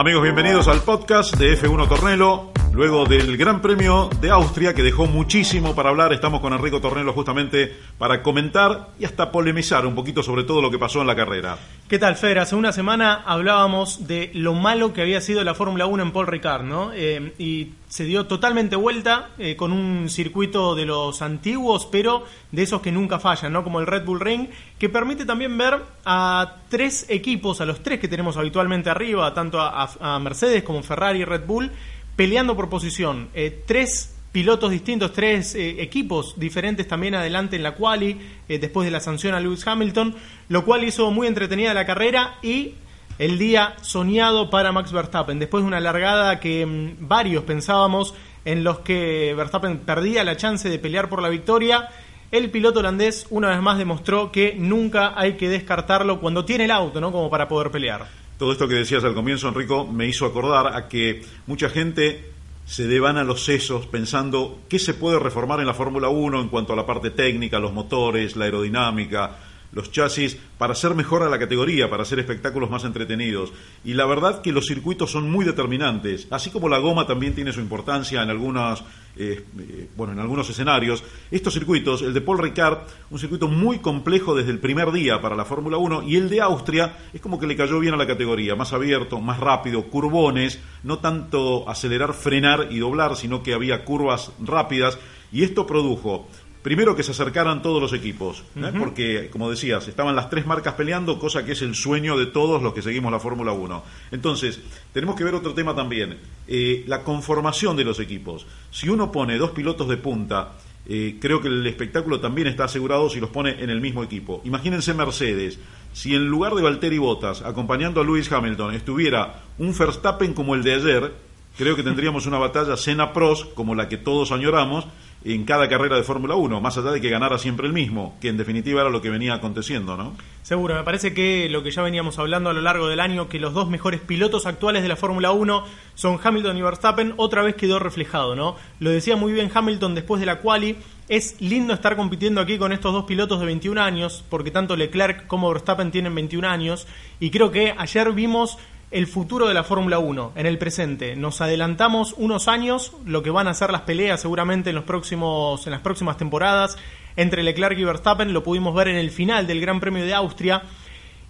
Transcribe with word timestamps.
Amigos, 0.00 0.22
bienvenidos 0.22 0.66
al 0.66 0.80
podcast 0.80 1.36
de 1.36 1.60
F1 1.60 1.86
Tornelo. 1.86 2.52
Luego 2.72 3.04
del 3.04 3.36
Gran 3.36 3.60
Premio 3.60 4.08
de 4.20 4.30
Austria, 4.30 4.72
que 4.72 4.84
dejó 4.84 5.06
muchísimo 5.06 5.74
para 5.74 5.90
hablar, 5.90 6.12
estamos 6.12 6.40
con 6.40 6.52
Enrico 6.52 6.80
Tornelo 6.80 7.12
justamente 7.12 7.76
para 7.98 8.22
comentar 8.22 8.90
y 8.96 9.04
hasta 9.04 9.32
polemizar 9.32 9.84
un 9.86 9.96
poquito 9.96 10.22
sobre 10.22 10.44
todo 10.44 10.62
lo 10.62 10.70
que 10.70 10.78
pasó 10.78 11.00
en 11.00 11.08
la 11.08 11.16
carrera. 11.16 11.58
¿Qué 11.88 11.98
tal, 11.98 12.14
Fer? 12.14 12.38
Hace 12.38 12.54
una 12.54 12.70
semana 12.70 13.24
hablábamos 13.26 14.06
de 14.06 14.30
lo 14.34 14.54
malo 14.54 14.92
que 14.92 15.02
había 15.02 15.20
sido 15.20 15.42
la 15.42 15.54
Fórmula 15.54 15.86
1 15.86 16.04
en 16.04 16.12
Paul 16.12 16.28
Ricard, 16.28 16.62
¿no? 16.62 16.92
Eh, 16.94 17.34
y 17.38 17.72
se 17.88 18.04
dio 18.04 18.26
totalmente 18.26 18.76
vuelta 18.76 19.30
eh, 19.36 19.56
con 19.56 19.72
un 19.72 20.08
circuito 20.08 20.76
de 20.76 20.86
los 20.86 21.22
antiguos, 21.22 21.86
pero 21.90 22.24
de 22.52 22.62
esos 22.62 22.80
que 22.80 22.92
nunca 22.92 23.18
fallan, 23.18 23.52
¿no? 23.52 23.64
Como 23.64 23.80
el 23.80 23.88
Red 23.88 24.04
Bull 24.04 24.20
Ring, 24.20 24.46
que 24.78 24.88
permite 24.88 25.24
también 25.24 25.58
ver 25.58 25.82
a 26.04 26.54
tres 26.68 27.04
equipos, 27.08 27.60
a 27.60 27.66
los 27.66 27.82
tres 27.82 27.98
que 27.98 28.06
tenemos 28.06 28.36
habitualmente 28.36 28.88
arriba, 28.88 29.34
tanto 29.34 29.60
a, 29.60 29.90
a 30.00 30.18
Mercedes 30.20 30.62
como 30.62 30.84
Ferrari 30.84 31.22
y 31.22 31.24
Red 31.24 31.44
Bull, 31.44 31.72
peleando 32.20 32.54
por 32.54 32.68
posición. 32.68 33.30
Eh, 33.32 33.62
tres 33.64 34.14
pilotos 34.30 34.70
distintos, 34.70 35.14
tres 35.14 35.54
eh, 35.54 35.80
equipos 35.80 36.38
diferentes 36.38 36.86
también 36.86 37.14
adelante 37.14 37.56
en 37.56 37.62
la 37.62 37.74
quali, 37.74 38.20
eh, 38.46 38.58
después 38.58 38.84
de 38.84 38.90
la 38.90 39.00
sanción 39.00 39.32
a 39.34 39.40
Lewis 39.40 39.66
Hamilton, 39.66 40.14
lo 40.50 40.66
cual 40.66 40.84
hizo 40.84 41.10
muy 41.12 41.28
entretenida 41.28 41.72
la 41.72 41.86
carrera 41.86 42.34
y 42.42 42.74
el 43.18 43.38
día 43.38 43.74
soñado 43.80 44.50
para 44.50 44.70
Max 44.70 44.92
Verstappen, 44.92 45.38
después 45.38 45.64
de 45.64 45.68
una 45.68 45.80
largada 45.80 46.40
que 46.40 46.66
mm, 46.66 47.08
varios 47.08 47.44
pensábamos 47.44 48.12
en 48.44 48.64
los 48.64 48.80
que 48.80 49.32
Verstappen 49.34 49.78
perdía 49.78 50.22
la 50.22 50.36
chance 50.36 50.68
de 50.68 50.78
pelear 50.78 51.08
por 51.08 51.22
la 51.22 51.30
victoria. 51.30 51.88
El 52.30 52.50
piloto 52.50 52.80
holandés 52.80 53.28
una 53.30 53.48
vez 53.48 53.62
más 53.62 53.78
demostró 53.78 54.30
que 54.30 54.54
nunca 54.58 55.18
hay 55.18 55.38
que 55.38 55.48
descartarlo 55.48 56.20
cuando 56.20 56.44
tiene 56.44 56.66
el 56.66 56.70
auto, 56.70 57.00
¿no? 57.00 57.12
Como 57.12 57.30
para 57.30 57.48
poder 57.48 57.70
pelear. 57.70 58.20
Todo 58.40 58.52
esto 58.52 58.68
que 58.68 58.76
decías 58.76 59.04
al 59.04 59.12
comienzo, 59.12 59.48
Enrico, 59.48 59.86
me 59.86 60.06
hizo 60.06 60.24
acordar 60.24 60.74
a 60.74 60.88
que 60.88 61.22
mucha 61.46 61.68
gente 61.68 62.30
se 62.64 62.88
devana 62.88 63.22
los 63.22 63.44
sesos 63.44 63.86
pensando 63.86 64.60
qué 64.66 64.78
se 64.78 64.94
puede 64.94 65.18
reformar 65.18 65.60
en 65.60 65.66
la 65.66 65.74
Fórmula 65.74 66.08
1 66.08 66.40
en 66.40 66.48
cuanto 66.48 66.72
a 66.72 66.76
la 66.76 66.86
parte 66.86 67.10
técnica, 67.10 67.58
los 67.58 67.74
motores, 67.74 68.36
la 68.36 68.46
aerodinámica, 68.46 69.36
los 69.72 69.90
chasis 69.90 70.36
para 70.58 70.72
hacer 70.72 70.94
mejor 70.94 71.22
a 71.22 71.28
la 71.28 71.38
categoría, 71.38 71.88
para 71.88 72.02
hacer 72.02 72.18
espectáculos 72.18 72.70
más 72.70 72.84
entretenidos. 72.84 73.52
Y 73.84 73.94
la 73.94 74.06
verdad 74.06 74.42
que 74.42 74.52
los 74.52 74.66
circuitos 74.66 75.10
son 75.10 75.30
muy 75.30 75.44
determinantes, 75.44 76.26
así 76.30 76.50
como 76.50 76.68
la 76.68 76.78
goma 76.78 77.06
también 77.06 77.34
tiene 77.34 77.52
su 77.52 77.60
importancia 77.60 78.22
en 78.22 78.30
algunas, 78.30 78.80
eh, 79.16 79.44
eh, 79.58 79.88
bueno, 79.96 80.12
en 80.12 80.18
algunos 80.18 80.50
escenarios. 80.50 81.02
Estos 81.30 81.54
circuitos, 81.54 82.02
el 82.02 82.12
de 82.12 82.20
Paul 82.20 82.38
Ricard, 82.38 82.78
un 83.10 83.18
circuito 83.18 83.48
muy 83.48 83.78
complejo 83.78 84.34
desde 84.34 84.50
el 84.50 84.58
primer 84.58 84.92
día 84.92 85.20
para 85.20 85.36
la 85.36 85.44
Fórmula 85.44 85.76
1, 85.76 86.02
y 86.02 86.16
el 86.16 86.28
de 86.28 86.40
Austria 86.40 86.96
es 87.12 87.20
como 87.20 87.38
que 87.38 87.46
le 87.46 87.56
cayó 87.56 87.78
bien 87.78 87.94
a 87.94 87.98
la 87.98 88.06
categoría, 88.06 88.56
más 88.56 88.72
abierto, 88.72 89.20
más 89.20 89.38
rápido, 89.38 89.84
curvones, 89.84 90.58
no 90.82 90.98
tanto 90.98 91.68
acelerar, 91.68 92.12
frenar 92.14 92.68
y 92.70 92.78
doblar, 92.78 93.16
sino 93.16 93.42
que 93.42 93.54
había 93.54 93.84
curvas 93.84 94.32
rápidas, 94.40 94.98
y 95.32 95.44
esto 95.44 95.66
produjo 95.66 96.28
Primero 96.62 96.94
que 96.94 97.02
se 97.02 97.12
acercaran 97.12 97.62
todos 97.62 97.80
los 97.80 97.94
equipos, 97.94 98.44
¿eh? 98.54 98.72
porque, 98.78 99.30
como 99.30 99.48
decías, 99.48 99.88
estaban 99.88 100.14
las 100.14 100.28
tres 100.28 100.44
marcas 100.44 100.74
peleando, 100.74 101.18
cosa 101.18 101.42
que 101.44 101.52
es 101.52 101.62
el 101.62 101.74
sueño 101.74 102.18
de 102.18 102.26
todos 102.26 102.62
los 102.62 102.74
que 102.74 102.82
seguimos 102.82 103.10
la 103.10 103.18
Fórmula 103.18 103.52
1. 103.52 103.82
Entonces, 104.12 104.60
tenemos 104.92 105.16
que 105.16 105.24
ver 105.24 105.34
otro 105.34 105.54
tema 105.54 105.74
también, 105.74 106.18
eh, 106.46 106.84
la 106.86 107.02
conformación 107.02 107.76
de 107.76 107.84
los 107.84 107.98
equipos. 107.98 108.46
Si 108.70 108.90
uno 108.90 109.10
pone 109.10 109.38
dos 109.38 109.52
pilotos 109.52 109.88
de 109.88 109.96
punta, 109.96 110.52
eh, 110.86 111.16
creo 111.18 111.40
que 111.40 111.48
el 111.48 111.66
espectáculo 111.66 112.20
también 112.20 112.46
está 112.46 112.64
asegurado 112.64 113.08
si 113.08 113.20
los 113.20 113.30
pone 113.30 113.62
en 113.62 113.70
el 113.70 113.80
mismo 113.80 114.02
equipo. 114.02 114.42
Imagínense 114.44 114.92
Mercedes, 114.92 115.58
si 115.92 116.14
en 116.14 116.26
lugar 116.26 116.54
de 116.54 116.62
Valtteri 116.62 116.98
Bottas, 116.98 117.42
acompañando 117.42 118.00
a 118.00 118.04
Lewis 118.04 118.30
Hamilton, 118.30 118.74
estuviera 118.74 119.44
un 119.58 119.76
Verstappen 119.76 120.34
como 120.34 120.54
el 120.54 120.62
de 120.62 120.74
ayer, 120.74 121.12
creo 121.56 121.74
que 121.74 121.82
tendríamos 121.82 122.26
una 122.26 122.38
batalla 122.38 122.76
Senna-Pros 122.76 123.46
como 123.54 123.74
la 123.74 123.88
que 123.88 123.96
todos 123.96 124.30
añoramos, 124.30 124.86
en 125.24 125.44
cada 125.44 125.68
carrera 125.68 125.96
de 125.96 126.02
Fórmula 126.02 126.34
1, 126.34 126.60
más 126.60 126.78
allá 126.78 126.92
de 126.92 127.00
que 127.00 127.10
ganara 127.10 127.38
siempre 127.38 127.66
el 127.66 127.72
mismo, 127.72 128.16
que 128.20 128.28
en 128.28 128.38
definitiva 128.38 128.80
era 128.80 128.90
lo 128.90 129.02
que 129.02 129.10
venía 129.10 129.34
aconteciendo, 129.34 129.96
¿no? 129.96 130.14
Seguro, 130.42 130.74
me 130.74 130.82
parece 130.82 131.12
que 131.12 131.48
lo 131.50 131.62
que 131.62 131.70
ya 131.70 131.82
veníamos 131.82 132.18
hablando 132.18 132.48
a 132.48 132.54
lo 132.54 132.62
largo 132.62 132.88
del 132.88 133.00
año, 133.00 133.28
que 133.28 133.38
los 133.38 133.52
dos 133.52 133.68
mejores 133.68 134.00
pilotos 134.00 134.46
actuales 134.46 134.82
de 134.82 134.88
la 134.88 134.96
Fórmula 134.96 135.32
1 135.32 135.64
son 135.94 136.18
Hamilton 136.22 136.56
y 136.56 136.62
Verstappen, 136.62 137.14
otra 137.18 137.42
vez 137.42 137.54
quedó 137.54 137.78
reflejado, 137.78 138.34
¿no? 138.34 138.56
Lo 138.78 138.90
decía 138.90 139.16
muy 139.16 139.32
bien 139.32 139.50
Hamilton 139.52 139.94
después 139.94 140.20
de 140.20 140.26
la 140.26 140.40
quali, 140.40 140.76
es 141.08 141.40
lindo 141.40 141.74
estar 141.74 141.96
compitiendo 141.96 142.40
aquí 142.40 142.56
con 142.56 142.72
estos 142.72 142.92
dos 142.92 143.04
pilotos 143.04 143.40
de 143.40 143.46
21 143.46 143.80
años, 143.80 144.24
porque 144.30 144.50
tanto 144.50 144.74
Leclerc 144.74 145.26
como 145.26 145.50
Verstappen 145.50 145.90
tienen 145.90 146.14
21 146.14 146.48
años, 146.48 146.86
y 147.18 147.30
creo 147.30 147.50
que 147.50 147.74
ayer 147.76 148.10
vimos 148.12 148.58
el 148.90 149.06
futuro 149.06 149.46
de 149.46 149.54
la 149.54 149.62
Fórmula 149.62 149.98
1 149.98 150.32
en 150.34 150.46
el 150.46 150.58
presente. 150.58 151.14
Nos 151.14 151.40
adelantamos 151.40 152.14
unos 152.16 152.48
años, 152.48 152.92
lo 153.04 153.22
que 153.22 153.30
van 153.30 153.46
a 153.46 153.54
ser 153.54 153.70
las 153.70 153.82
peleas 153.82 154.20
seguramente 154.20 154.70
en, 154.70 154.76
los 154.76 154.84
próximos, 154.84 155.66
en 155.66 155.72
las 155.72 155.80
próximas 155.80 156.16
temporadas 156.16 156.76
entre 157.16 157.42
Leclerc 157.42 157.78
y 157.78 157.84
Verstappen, 157.84 158.32
lo 158.32 158.42
pudimos 158.42 158.74
ver 158.74 158.88
en 158.88 158.96
el 158.96 159.10
final 159.10 159.46
del 159.46 159.60
Gran 159.60 159.80
Premio 159.80 160.04
de 160.04 160.14
Austria, 160.14 160.62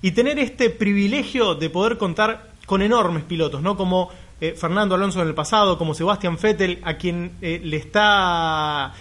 y 0.02 0.12
tener 0.12 0.38
este 0.38 0.70
privilegio 0.70 1.54
de 1.54 1.68
poder 1.68 1.98
contar 1.98 2.50
con 2.66 2.82
enormes 2.82 3.24
pilotos, 3.24 3.60
¿no? 3.60 3.76
Como 3.76 4.10
eh, 4.40 4.54
Fernando 4.56 4.94
Alonso 4.94 5.20
en 5.20 5.28
el 5.28 5.34
pasado, 5.34 5.76
como 5.76 5.94
Sebastian 5.94 6.38
Vettel, 6.40 6.80
a 6.82 6.94
quien 6.94 7.32
eh, 7.42 7.60
le 7.62 7.76
está 7.76 8.94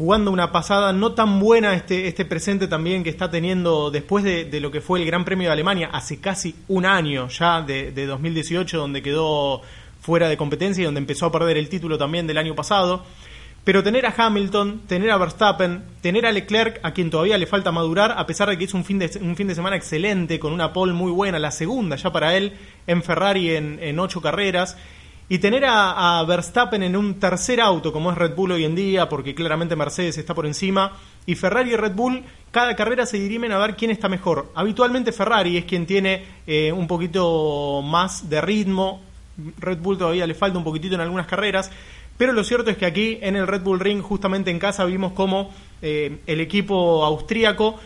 jugando 0.00 0.30
una 0.30 0.50
pasada 0.50 0.94
no 0.94 1.12
tan 1.12 1.40
buena 1.40 1.74
este, 1.74 2.08
este 2.08 2.24
presente 2.24 2.68
también 2.68 3.04
que 3.04 3.10
está 3.10 3.30
teniendo 3.30 3.90
después 3.90 4.24
de, 4.24 4.58
lo 4.58 4.70
que 4.70 4.80
fue 4.80 4.98
el 4.98 5.04
Gran 5.04 5.26
Premio 5.26 5.48
de 5.48 5.52
Alemania 5.52 5.90
hace 5.92 6.18
casi 6.18 6.54
un 6.68 6.86
año 6.86 7.28
ya 7.28 7.60
de, 7.60 7.92
2018 7.92 8.78
donde 8.78 9.02
quedó 9.02 9.60
fuera 10.00 10.30
de 10.30 10.38
competencia 10.38 10.80
y 10.80 10.84
donde 10.86 11.00
empezó 11.00 11.26
a 11.26 11.32
perder 11.32 11.58
el 11.58 11.68
título 11.68 11.98
también 11.98 12.26
del 12.26 12.38
año 12.38 12.54
pasado. 12.54 13.04
Pero 13.62 13.82
tener 13.82 14.06
a 14.06 14.14
Hamilton, 14.16 14.80
tener 14.86 15.10
a 15.10 15.18
Verstappen, 15.18 15.84
tener 16.00 16.24
a 16.24 16.32
Leclerc, 16.32 16.80
a 16.82 16.94
quien 16.94 17.10
todavía 17.10 17.36
le 17.36 17.44
falta 17.44 17.70
madurar, 17.70 18.14
a 18.16 18.26
pesar 18.26 18.48
de 18.48 18.56
que 18.56 18.64
es 18.64 18.72
un 18.72 18.86
fin 18.86 18.98
de, 18.98 19.10
un 19.20 19.36
fin 19.36 19.48
de 19.48 19.54
semana 19.54 19.76
excelente, 19.76 20.40
con 20.40 20.54
una 20.54 20.72
pole 20.72 20.94
muy 20.94 21.12
buena, 21.12 21.38
la 21.38 21.50
segunda 21.50 21.96
ya 21.96 22.10
para 22.10 22.34
él 22.38 22.54
en 22.86 23.02
Ferrari 23.02 23.54
en, 23.54 23.78
en 23.82 23.98
ocho 23.98 24.22
carreras, 24.22 24.78
y 25.30 25.38
tener 25.38 25.64
a, 25.64 26.24
Verstappen 26.26 26.82
en 26.82 26.96
un 26.96 27.20
tercer 27.20 27.60
auto, 27.60 27.92
como 27.92 28.10
es 28.10 28.18
Red 28.18 28.34
Bull 28.34 28.50
hoy 28.50 28.64
en 28.64 28.74
día, 28.74 29.08
porque 29.08 29.32
claramente 29.32 29.76
Mercedes 29.76 30.18
está 30.18 30.34
por 30.34 30.44
encima, 30.44 30.96
y 31.24 31.36
Ferrari 31.36 31.72
y 31.72 31.76
Red 31.76 31.92
Bull, 31.92 32.24
cada 32.50 32.74
carrera 32.74 33.06
se 33.06 33.16
dirimen 33.16 33.52
a 33.52 33.58
ver 33.58 33.76
quién 33.76 33.92
está 33.92 34.08
mejor. 34.08 34.50
Habitualmente 34.56 35.12
Ferrari 35.12 35.56
es 35.56 35.66
quien 35.66 35.86
tiene 35.86 36.24
eh, 36.48 36.72
un 36.72 36.88
poquito 36.88 37.80
más 37.80 38.28
de 38.28 38.40
ritmo, 38.40 39.02
Red 39.58 39.78
Bull 39.78 39.98
todavía 39.98 40.26
le 40.26 40.34
falta 40.34 40.58
un 40.58 40.64
poquitito 40.64 40.96
en 40.96 41.00
algunas 41.00 41.28
carreras, 41.28 41.70
pero 42.18 42.32
lo 42.32 42.42
cierto 42.42 42.68
es 42.68 42.76
que 42.76 42.86
aquí 42.86 43.18
en 43.22 43.36
el 43.36 43.46
Red 43.46 43.62
Bull 43.62 43.78
Ring, 43.78 44.02
justamente 44.02 44.50
en 44.50 44.58
casa, 44.58 44.84
vimos 44.84 45.12
cómo 45.12 45.54
eh, 45.80 46.18
el 46.26 46.40
equipo 46.40 47.04
austríaco 47.04 47.78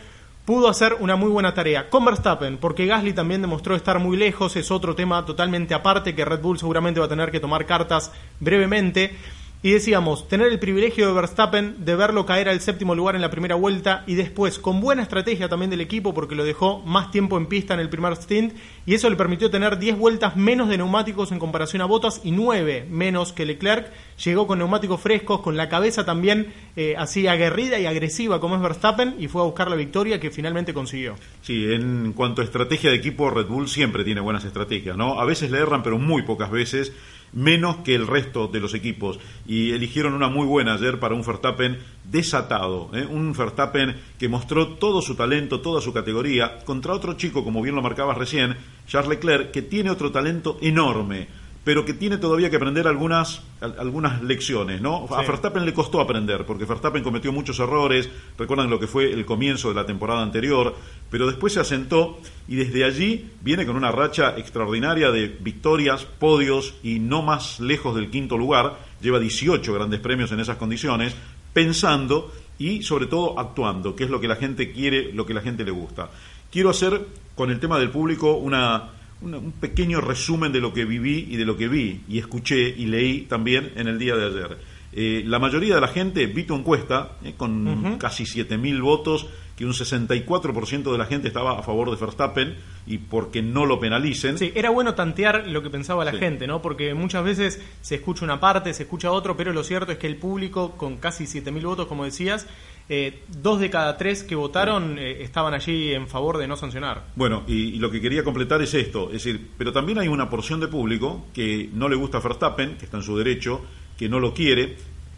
pudo 0.45 0.69
hacer 0.69 0.97
una 1.01 1.17
muy 1.17 1.31
buena 1.31 1.55
tarea. 1.55 1.89
Con 1.89 2.05
Verstappen, 2.05 2.59
porque 2.59 2.87
Gasly 2.87 3.13
también 3.13 3.43
demostró 3.43 3.75
estar 3.75 3.99
muy 3.99 4.17
lejos, 4.17 4.57
es 4.57 4.71
otro 4.71 4.95
tema 4.95 5.25
totalmente 5.25 5.75
aparte 5.75 6.15
que 6.15 6.25
Red 6.25 6.41
Bull 6.41 6.59
seguramente 6.59 7.01
va 7.01 7.07
a 7.07 7.09
tener 7.09 7.31
que 7.31 7.41
tomar 7.41 7.67
cartas 7.67 8.13
brevemente. 8.41 9.17
Y 9.65 9.73
decíamos, 9.73 10.29
tener 10.29 10.49
el 10.49 10.59
privilegio 10.59 11.07
de 11.07 11.15
Verstappen 11.15 11.87
de 11.87 11.97
verlo 11.97 12.27
caer 12.27 12.51
al 12.51 12.61
séptimo 12.61 12.95
lugar 12.95 13.15
en 13.15 13.23
la 13.23 13.31
primera 13.31 13.55
vuelta 13.55 14.05
y 14.07 14.15
después, 14.15 14.59
con 14.59 14.83
buena 14.83 15.01
estrategia 15.01 15.49
también 15.49 15.71
del 15.71 15.81
equipo, 15.81 16.13
porque 16.13 16.35
lo 16.35 16.45
dejó 16.45 16.81
más 16.81 17.11
tiempo 17.11 17.39
en 17.39 17.47
pista 17.47 17.73
en 17.73 17.81
el 17.81 17.89
primer 17.89 18.15
stint, 18.17 18.53
y 18.85 18.93
eso 18.93 19.09
le 19.09 19.17
permitió 19.17 19.51
tener 19.51 19.79
10 19.79 19.97
vueltas 19.97 20.37
menos 20.37 20.69
de 20.69 20.77
neumáticos 20.77 21.33
en 21.33 21.39
comparación 21.39 21.81
a 21.81 21.87
Bottas 21.87 22.21
y 22.25 22.33
9 22.33 22.89
menos 22.91 23.33
que 23.33 23.47
Leclerc. 23.47 23.91
Llegó 24.23 24.47
con 24.47 24.59
neumáticos 24.59 25.01
frescos, 25.01 25.41
con 25.41 25.57
la 25.57 25.71
cabeza 25.71 26.05
también 26.05 26.53
eh, 26.77 26.95
así 26.99 27.27
aguerrida 27.27 27.79
y 27.79 27.87
agresiva 27.87 28.41
como 28.41 28.57
es 28.57 28.61
Verstappen, 28.61 29.15
y 29.19 29.29
fue 29.29 29.41
a 29.41 29.47
buscar 29.47 29.71
la 29.71 29.77
victoria 29.77 30.21
que 30.21 30.31
finalmente 30.31 30.75
consiguió. 30.75 31.15
Sí, 31.41 31.73
en 31.73 32.13
cuanto 32.13 32.43
a 32.43 32.45
estrategia 32.45 32.91
de 32.91 32.97
equipo, 32.97 33.31
Red 33.31 33.47
Bull 33.47 33.71
siempre 33.71 34.05
tiene 34.05 34.21
buenas 34.21 34.45
estrategias, 34.45 34.95
¿no? 34.95 35.19
A 35.19 35.25
veces 35.25 35.51
le 35.51 35.57
erran, 35.57 35.83
pero 35.83 35.99
muy 35.99 36.21
pocas 36.21 36.51
veces 36.51 36.93
menos 37.35 37.77
que 37.79 37.95
el 37.95 38.07
resto 38.07 38.49
de 38.49 38.61
los 38.61 38.75
equipos. 38.75 39.19
Y 39.47 39.73
eligieron 39.73 40.15
una 40.15 40.29
muy 40.29 40.47
buena 40.47 40.75
ayer 40.75 40.99
para 40.99 41.15
un 41.15 41.23
Verstappen 41.23 41.79
desatado, 42.11 42.91
¿eh? 42.95 43.07
un 43.09 43.33
Verstappen 43.33 43.95
que 44.19 44.29
mostró 44.29 44.69
todo 44.69 45.03
su 45.03 45.15
talento, 45.15 45.61
toda 45.61 45.81
su 45.81 45.93
categoría, 45.93 46.59
contra 46.65 46.95
otro 46.95 47.15
chico, 47.15 47.45
como 47.45 47.63
bien 47.63 47.75
lo 47.75 47.83
marcabas 47.83 48.17
recién, 48.17 48.57
Charles 48.87 49.11
Leclerc, 49.11 49.51
que 49.51 49.63
tiene 49.63 49.91
otro 49.91 50.11
talento 50.11 50.59
enorme 50.61 51.44
pero 51.65 51.85
que 51.85 51.95
tiene 51.95 52.19
todavía 52.19 52.51
que 52.51 52.57
aprender 52.57 52.87
algunas, 52.87 53.43
algunas 53.61 54.23
lecciones, 54.23 54.83
¿no? 54.83 55.07
A 55.11 55.23
Verstappen 55.23 55.65
le 55.65 55.73
costó 55.73 56.01
aprender, 56.01 56.45
porque 56.45 56.67
Verstappen 56.67 57.03
cometió 57.03 57.33
muchos 57.33 57.59
errores, 57.59 58.09
recuerdan 58.37 58.69
lo 58.69 58.79
que 58.79 58.87
fue 58.87 59.11
el 59.11 59.25
comienzo 59.25 59.71
de 59.71 59.75
la 59.75 59.87
temporada 59.87 60.23
anterior, 60.23 60.77
pero 61.11 61.27
después 61.27 61.55
se 61.55 61.61
asentó 61.61 62.19
y 62.47 62.57
desde 62.57 62.85
allí 62.85 63.31
viene 63.41 63.65
con 63.65 63.77
una 63.77 63.91
racha 63.91 64.35
extraordinaria 64.37 65.11
de 65.11 65.29
victorias, 65.29 66.05
podios 66.05 66.75
y 66.83 66.99
no 66.99 67.23
más 67.23 67.61
lejos 67.61 67.97
del 67.97 68.11
quinto 68.11 68.37
lugar, 68.37 68.79
lleva 69.01 69.19
18 69.19 69.73
grandes 69.73 70.01
premios 70.01 70.33
en 70.33 70.41
esas 70.41 70.59
condiciones, 70.59 71.17
pensando 71.55 72.31
y 72.59 72.83
sobre 72.83 73.07
todo 73.07 73.39
actuando, 73.41 73.97
que 73.97 74.05
es 74.05 74.11
lo 74.11 74.21
que 74.21 74.29
la 74.29 74.37
gente 74.37 74.71
quiere, 74.71 75.13
lo 75.13 75.25
que 75.25 75.35
la 75.35 75.41
gente 75.41 75.65
le 75.65 75.71
gusta. 75.71 76.11
Quiero 76.51 76.71
hacer 76.71 77.07
con 77.35 77.51
el 77.51 77.59
tema 77.59 77.79
del 77.79 77.91
público 77.91 78.35
una 78.35 78.91
un 79.25 79.53
pequeño 79.53 80.01
resumen 80.01 80.53
de 80.53 80.61
lo 80.61 80.73
que 80.73 80.85
viví 80.85 81.29
y 81.31 81.37
de 81.37 81.45
lo 81.45 81.57
que 81.57 81.69
vi 81.69 82.03
y 82.09 82.19
escuché 82.19 82.69
y 82.69 82.87
leí 82.87 83.23
también 83.23 83.73
en 83.77 83.89
el 83.89 83.99
día 83.99 84.17
de 84.17 84.27
ayer. 84.27 84.59
Eh, 84.97 85.25
la 85.27 85.41
mayoría 85.41 85.75
de 85.75 85.81
la 85.81 85.89
gente 85.89 86.27
vi 86.27 86.45
tu 86.45 86.55
encuesta 86.55 87.17
eh, 87.25 87.35
con 87.37 87.97
casi 87.99 88.23
7.000 88.23 88.81
votos, 88.81 89.27
que 89.57 89.67
un 89.67 89.73
64% 89.73 90.93
de 90.93 90.99
la 90.99 91.07
gente 91.07 91.29
estaba 91.29 91.59
a 91.59 91.63
favor 91.63 91.91
de 91.91 91.97
Verstappen 91.97 92.57
y 92.87 92.99
porque 92.99 93.43
no 93.43 93.67
lo 93.67 93.81
penalicen. 93.81 94.39
Sí, 94.39 94.53
era 94.55 94.71
bueno 94.71 94.95
tantear 94.95 95.49
lo 95.49 95.63
que 95.63 95.71
pensaba 95.71 96.05
la 96.05 96.13
gente, 96.13 96.47
¿no? 96.47 96.63
Porque 96.63 96.95
muchas 96.95 97.25
veces 97.25 97.61
se 97.81 97.97
escucha 97.97 98.25
una 98.25 98.39
parte, 98.39 98.73
se 98.73 98.85
escucha 98.85 99.11
otro, 99.11 99.37
pero 99.37 99.53
lo 99.53 99.65
cierto 99.65 99.91
es 99.91 99.99
que 99.99 100.07
el 100.07 100.17
público, 100.17 100.73
con 100.77 100.99
casi 100.99 101.25
7.000 101.25 101.63
votos, 101.65 101.87
como 101.87 102.05
decías, 102.05 102.47
eh, 102.89 103.23
dos 103.29 103.61
de 103.61 103.71
cada 103.71 103.97
tres 103.97 104.23
que 104.23 104.35
votaron 104.35 104.99
eh, 104.99 105.23
estaban 105.23 105.55
allí 105.55 105.95
en 105.95 106.07
favor 106.07 106.37
de 106.37 106.47
no 106.47 106.57
sancionar. 106.57 107.05
Bueno, 107.17 107.43
y, 107.47 107.79
lo 107.79 107.91
que 107.91 108.01
quería 108.01 108.23
completar 108.23 108.61
es 108.61 108.75
esto, 108.75 109.07
es 109.07 109.25
decir, 109.25 109.49
pero 109.57 109.73
también 109.73 109.99
hay 109.99 110.09
una 110.09 110.29
porción 110.29 110.61
de 110.61 110.69
público 110.69 111.27
que 111.33 111.71
no 111.73 111.89
le 111.89 111.97
gusta 111.97 112.21
Verstappen, 112.21 112.77
que 112.77 112.85
está 112.85 112.99
en 112.99 113.03
su 113.03 113.17
derecho, 113.17 113.63
que 113.97 114.09
no 114.09 114.21
lo 114.21 114.35
quiere, 114.35 114.77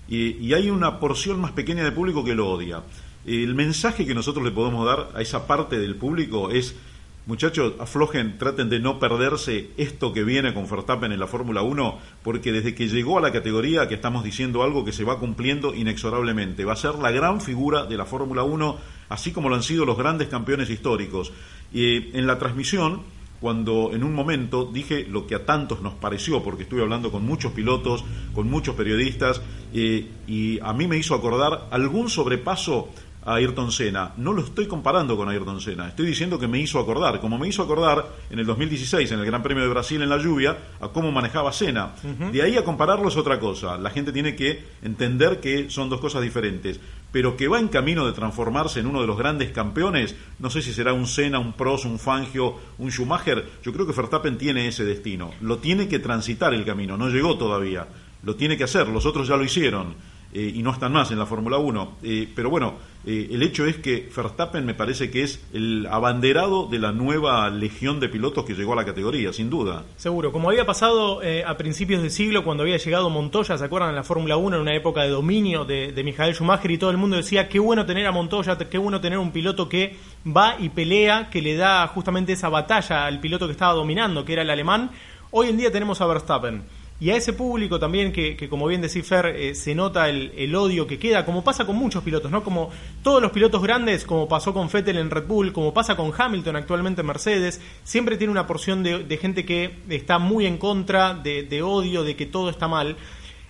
y, 0.08 0.54
hay 0.54 0.70
una 0.70 1.00
porción 1.00 1.40
más 1.40 1.52
pequeña 1.52 1.82
de 1.82 1.90
público 1.90 2.24
que 2.24 2.36
lo 2.36 2.48
odia. 2.48 2.82
El 3.26 3.56
mensaje 3.56 4.06
que 4.06 4.14
nosotros 4.14 4.44
le 4.44 4.52
podemos 4.52 4.86
dar 4.86 5.08
a 5.14 5.20
esa 5.20 5.48
parte 5.48 5.80
del 5.80 5.96
público 5.96 6.50
es 6.50 6.76
Muchachos, 7.26 7.72
aflojen, 7.80 8.38
traten 8.38 8.68
de 8.70 8.78
no 8.78 9.00
perderse 9.00 9.70
esto 9.76 10.12
que 10.12 10.22
viene 10.22 10.54
con 10.54 10.70
Verstappen 10.70 11.10
en 11.10 11.18
la 11.18 11.26
Fórmula 11.26 11.60
1, 11.60 11.98
porque 12.22 12.52
desde 12.52 12.76
que 12.76 12.86
llegó 12.86 13.18
a 13.18 13.20
la 13.20 13.32
categoría 13.32 13.88
que 13.88 13.96
estamos 13.96 14.22
diciendo 14.22 14.62
algo 14.62 14.84
que 14.84 14.92
se 14.92 15.02
va 15.02 15.18
cumpliendo 15.18 15.74
inexorablemente. 15.74 16.64
Va 16.64 16.74
a 16.74 16.76
ser 16.76 16.94
la 16.94 17.10
gran 17.10 17.40
figura 17.40 17.84
de 17.84 17.96
la 17.96 18.04
Fórmula 18.04 18.44
1, 18.44 18.76
así 19.08 19.32
como 19.32 19.48
lo 19.48 19.56
han 19.56 19.64
sido 19.64 19.84
los 19.84 19.98
grandes 19.98 20.28
campeones 20.28 20.70
históricos. 20.70 21.32
Y 21.72 22.16
en 22.16 22.28
la 22.28 22.38
transmisión, 22.38 23.02
cuando 23.40 23.90
en 23.92 24.04
un 24.04 24.14
momento 24.14 24.70
dije 24.72 25.04
lo 25.04 25.26
que 25.26 25.34
a 25.34 25.44
tantos 25.44 25.82
nos 25.82 25.94
pareció, 25.94 26.44
porque 26.44 26.62
estuve 26.62 26.82
hablando 26.82 27.10
con 27.10 27.26
muchos 27.26 27.50
pilotos, 27.50 28.04
con 28.36 28.48
muchos 28.48 28.76
periodistas, 28.76 29.42
eh, 29.74 30.08
y 30.28 30.60
a 30.60 30.72
mí 30.72 30.86
me 30.86 30.96
hizo 30.96 31.16
acordar 31.16 31.66
algún 31.72 32.08
sobrepaso 32.08 32.88
a 33.26 33.34
Ayrton 33.34 33.72
Senna. 33.72 34.12
No 34.16 34.32
lo 34.32 34.42
estoy 34.42 34.66
comparando 34.66 35.16
con 35.16 35.28
Ayrton 35.28 35.60
Senna, 35.60 35.88
estoy 35.88 36.06
diciendo 36.06 36.38
que 36.38 36.46
me 36.46 36.60
hizo 36.60 36.78
acordar, 36.78 37.20
como 37.20 37.36
me 37.38 37.48
hizo 37.48 37.62
acordar 37.62 38.06
en 38.30 38.38
el 38.38 38.46
2016 38.46 39.10
en 39.10 39.18
el 39.18 39.26
Gran 39.26 39.42
Premio 39.42 39.64
de 39.64 39.68
Brasil 39.68 40.00
en 40.00 40.08
la 40.08 40.16
lluvia, 40.16 40.56
a 40.80 40.88
cómo 40.88 41.10
manejaba 41.12 41.52
Senna. 41.52 41.94
De 42.32 42.40
ahí 42.42 42.56
a 42.56 42.64
compararlo 42.64 43.08
es 43.08 43.16
otra 43.16 43.38
cosa. 43.40 43.76
La 43.76 43.90
gente 43.90 44.12
tiene 44.12 44.36
que 44.36 44.64
entender 44.82 45.40
que 45.40 45.68
son 45.68 45.90
dos 45.90 46.00
cosas 46.00 46.22
diferentes. 46.22 46.80
Pero 47.12 47.36
que 47.36 47.48
va 47.48 47.58
en 47.58 47.68
camino 47.68 48.06
de 48.06 48.12
transformarse 48.12 48.80
en 48.80 48.86
uno 48.86 49.00
de 49.00 49.06
los 49.06 49.16
grandes 49.16 49.50
campeones, 49.50 50.14
no 50.38 50.50
sé 50.50 50.60
si 50.60 50.72
será 50.72 50.92
un 50.92 51.06
Senna, 51.06 51.38
un 51.38 51.54
Prost, 51.54 51.86
un 51.86 51.98
Fangio, 51.98 52.56
un 52.78 52.90
Schumacher, 52.90 53.44
yo 53.62 53.72
creo 53.72 53.86
que 53.86 53.92
Verstappen 53.92 54.36
tiene 54.36 54.68
ese 54.68 54.84
destino. 54.84 55.32
Lo 55.40 55.58
tiene 55.58 55.88
que 55.88 55.98
transitar 55.98 56.52
el 56.52 56.64
camino, 56.64 56.96
no 56.96 57.08
llegó 57.08 57.38
todavía. 57.38 57.86
Lo 58.22 58.36
tiene 58.36 58.56
que 58.56 58.64
hacer, 58.64 58.88
los 58.88 59.06
otros 59.06 59.28
ya 59.28 59.36
lo 59.36 59.44
hicieron 59.44 59.94
eh, 60.38 60.52
y 60.54 60.62
no 60.62 60.70
están 60.70 60.92
más 60.92 61.10
en 61.10 61.18
la 61.18 61.24
Fórmula 61.24 61.56
1. 61.56 61.92
Eh, 62.02 62.28
pero 62.34 62.50
bueno, 62.50 62.74
eh, 63.06 63.28
el 63.30 63.42
hecho 63.42 63.64
es 63.64 63.78
que 63.78 64.06
Verstappen 64.14 64.66
me 64.66 64.74
parece 64.74 65.10
que 65.10 65.22
es 65.22 65.42
el 65.54 65.86
abanderado 65.90 66.66
de 66.66 66.78
la 66.78 66.92
nueva 66.92 67.48
legión 67.48 68.00
de 68.00 68.10
pilotos 68.10 68.44
que 68.44 68.52
llegó 68.52 68.74
a 68.74 68.76
la 68.76 68.84
categoría, 68.84 69.32
sin 69.32 69.48
duda. 69.48 69.84
Seguro, 69.96 70.32
como 70.32 70.50
había 70.50 70.66
pasado 70.66 71.22
a 71.46 71.56
principios 71.56 72.02
de 72.02 72.10
siglo 72.10 72.44
cuando 72.44 72.64
había 72.64 72.76
llegado 72.76 73.08
Montoya, 73.08 73.56
¿se 73.56 73.64
acuerdan? 73.64 73.88
En 73.88 73.96
la 73.96 74.02
Fórmula 74.02 74.36
1, 74.36 74.56
en 74.56 74.62
una 74.62 74.74
época 74.74 75.04
de 75.04 75.08
dominio 75.08 75.64
de, 75.64 75.92
de 75.92 76.04
Michael 76.04 76.34
Schumacher 76.34 76.70
y 76.70 76.76
todo 76.76 76.90
el 76.90 76.98
mundo 76.98 77.16
decía, 77.16 77.48
qué 77.48 77.58
bueno 77.58 77.86
tener 77.86 78.06
a 78.06 78.12
Montoya, 78.12 78.58
qué 78.58 78.76
bueno 78.76 79.00
tener 79.00 79.18
un 79.18 79.32
piloto 79.32 79.70
que 79.70 79.96
va 80.26 80.56
y 80.58 80.68
pelea, 80.68 81.30
que 81.30 81.40
le 81.40 81.56
da 81.56 81.86
justamente 81.86 82.34
esa 82.34 82.50
batalla 82.50 83.06
al 83.06 83.20
piloto 83.20 83.46
que 83.46 83.52
estaba 83.52 83.72
dominando, 83.72 84.26
que 84.26 84.34
era 84.34 84.42
el 84.42 84.50
alemán. 84.50 84.90
Hoy 85.30 85.48
en 85.48 85.56
día 85.56 85.72
tenemos 85.72 86.02
a 86.02 86.06
Verstappen 86.06 86.62
y 86.98 87.10
a 87.10 87.16
ese 87.16 87.34
público 87.34 87.78
también 87.78 88.10
que, 88.10 88.36
que 88.36 88.48
como 88.48 88.66
bien 88.66 88.80
decís 88.80 89.06
Fer, 89.06 89.26
eh, 89.26 89.54
se 89.54 89.74
nota 89.74 90.08
el, 90.08 90.32
el, 90.36 90.54
odio 90.54 90.86
que 90.86 90.98
queda, 90.98 91.26
como 91.26 91.44
pasa 91.44 91.66
con 91.66 91.76
muchos 91.76 92.02
pilotos, 92.02 92.30
¿no? 92.30 92.42
Como 92.42 92.70
todos 93.02 93.20
los 93.20 93.32
pilotos 93.32 93.62
grandes, 93.62 94.04
como 94.04 94.28
pasó 94.28 94.54
con 94.54 94.68
Vettel 94.68 94.96
en 94.96 95.10
Red 95.10 95.26
Bull, 95.26 95.52
como 95.52 95.74
pasa 95.74 95.94
con 95.94 96.10
Hamilton 96.16 96.56
actualmente 96.56 97.02
en 97.02 97.06
Mercedes, 97.06 97.60
siempre 97.84 98.16
tiene 98.16 98.30
una 98.30 98.46
porción 98.46 98.82
de, 98.82 99.04
de 99.04 99.16
gente 99.18 99.44
que 99.44 99.76
está 99.90 100.18
muy 100.18 100.46
en 100.46 100.56
contra, 100.56 101.12
de, 101.12 101.42
de 101.42 101.62
odio, 101.62 102.02
de 102.02 102.16
que 102.16 102.24
todo 102.24 102.48
está 102.48 102.66
mal. 102.66 102.96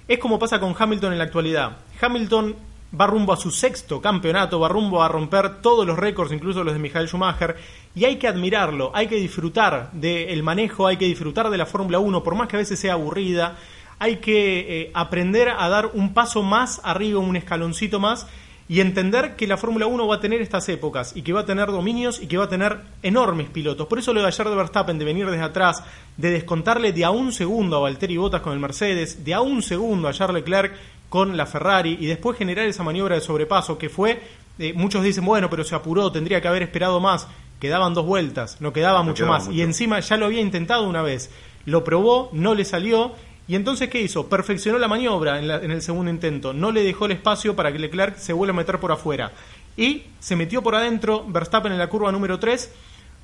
Es 0.09 0.19
como 0.19 0.39
pasa 0.39 0.59
con 0.59 0.75
Hamilton 0.77 1.13
en 1.13 1.19
la 1.19 1.25
actualidad. 1.25 1.79
Hamilton 2.01 2.57
va 2.99 3.07
rumbo 3.07 3.33
a 3.33 3.37
su 3.37 3.51
sexto 3.51 4.01
campeonato, 4.01 4.61
va 4.61 4.69
rumbo 4.69 5.03
a 5.03 5.09
romper 5.09 5.61
todos 5.61 5.87
los 5.87 5.99
récords, 5.99 6.33
incluso 6.33 6.65
los 6.65 6.75
de 6.75 6.81
Michael 6.81 7.09
Schumacher, 7.09 7.57
y 7.95 8.05
hay 8.05 8.17
que 8.17 8.29
admirarlo, 8.29 8.91
hay 8.95 9.09
que 9.09 9.17
disfrutar 9.17 9.91
del 9.93 10.43
manejo, 10.43 10.87
hay 10.87 10.97
que 10.97 11.07
disfrutar 11.07 11.51
de 11.51 11.59
la 11.59 11.67
Fórmula 11.67 11.99
1, 11.99 12.23
por 12.23 12.35
más 12.35 12.49
que 12.49 12.57
a 12.57 12.61
veces 12.61 12.79
sea 12.79 12.95
aburrida, 12.95 13.57
hay 13.99 14.17
que 14.17 14.83
eh, 14.83 14.91
aprender 14.95 15.49
a 15.49 15.69
dar 15.69 15.91
un 15.95 16.13
paso 16.13 16.43
más 16.43 16.81
arriba, 16.85 17.19
un 17.19 17.37
escaloncito 17.37 17.99
más, 17.99 18.27
y 18.69 18.81
entender 18.81 19.37
que 19.37 19.47
la 19.47 19.57
Fórmula 19.57 19.87
1 19.87 20.07
va 20.07 20.17
a 20.17 20.21
tener 20.21 20.43
estas 20.43 20.69
épocas 20.69 21.17
y 21.17 21.23
que 21.23 21.33
va 21.33 21.43
a 21.43 21.47
tener 21.47 21.69
dominios 21.69 22.21
y 22.21 22.27
que 22.27 22.37
va 22.37 22.45
a 22.45 22.49
tener 22.49 22.79
enormes 23.03 23.49
pilotos. 23.49 23.87
Por 23.87 23.99
eso 23.99 24.13
lo 24.13 24.21
de 24.21 24.27
ayer 24.27 24.49
de 24.49 24.57
Verstappen, 24.57 24.99
de 24.99 25.05
venir 25.05 25.31
desde 25.31 25.45
atrás, 25.45 25.85
de 26.17 26.31
descontarle 26.31 26.93
de 26.93 27.05
a 27.05 27.11
un 27.11 27.33
segundo 27.33 27.77
a 27.77 27.81
Valtteri 27.81 28.17
Bottas 28.17 28.41
con 28.41 28.53
el 28.53 28.59
Mercedes, 28.59 29.25
de 29.25 29.35
a 29.35 29.41
un 29.41 29.63
segundo 29.63 30.09
a 30.09 30.13
Charles 30.13 30.43
Leclerc 30.43 30.75
con 31.09 31.37
la 31.37 31.47
Ferrari 31.47 31.97
y 32.01 32.07
después 32.07 32.39
generar 32.39 32.67
esa 32.67 32.83
maniobra 32.83 33.15
de 33.15 33.21
sobrepaso 33.21 33.79
que 33.79 33.89
fue, 33.89 34.21
eh, 34.59 34.73
muchos 34.75 35.03
dicen, 35.03 35.25
bueno, 35.25 35.51
pero 35.51 35.65
se 35.65 35.75
apuró, 35.75 36.11
tendría 36.11 36.41
que 36.41 36.49
haber 36.49 36.63
esperado 36.63 37.01
más, 37.01 37.29
quedaban 37.61 37.95
dos 37.95 38.07
vueltas, 38.07 38.61
no 38.61 38.73
quedaba 38.73 39.03
mucho 39.03 39.27
más. 39.27 39.49
Y 39.49 39.63
encima 39.63 40.01
ya 40.01 40.17
lo 40.17 40.27
había 40.27 40.41
intentado 40.41 40.89
una 40.89 41.03
vez, 41.03 41.31
lo 41.65 41.85
probó, 41.85 42.31
no 42.33 42.55
le 42.55 42.65
salió. 42.65 43.13
Y 43.49 43.55
entonces 43.55 43.89
¿qué 43.89 44.01
hizo? 44.01 44.29
Perfeccionó 44.29 44.79
la 44.79 44.89
maniobra 44.89 45.39
en, 45.39 45.49
en 45.51 45.71
el 45.71 45.83
segundo 45.83 46.11
intento, 46.11 46.53
no 46.53 46.73
le 46.73 46.83
dejó 46.83 47.07
el 47.07 47.13
espacio 47.13 47.55
para 47.55 47.73
que 47.73 47.79
Leclerc 47.79 48.17
se 48.17 48.33
vuelva 48.33 48.55
a 48.55 48.57
meter 48.57 48.81
por 48.81 48.91
afuera. 48.93 49.33
Y 49.77 50.05
se 50.19 50.37
metió 50.37 50.63
por 50.63 50.75
adentro 50.75 51.25
Verstappen 51.29 51.71
en 51.71 51.79
la 51.79 51.89
curva 51.89 52.11
número 52.11 52.39
3 52.39 52.73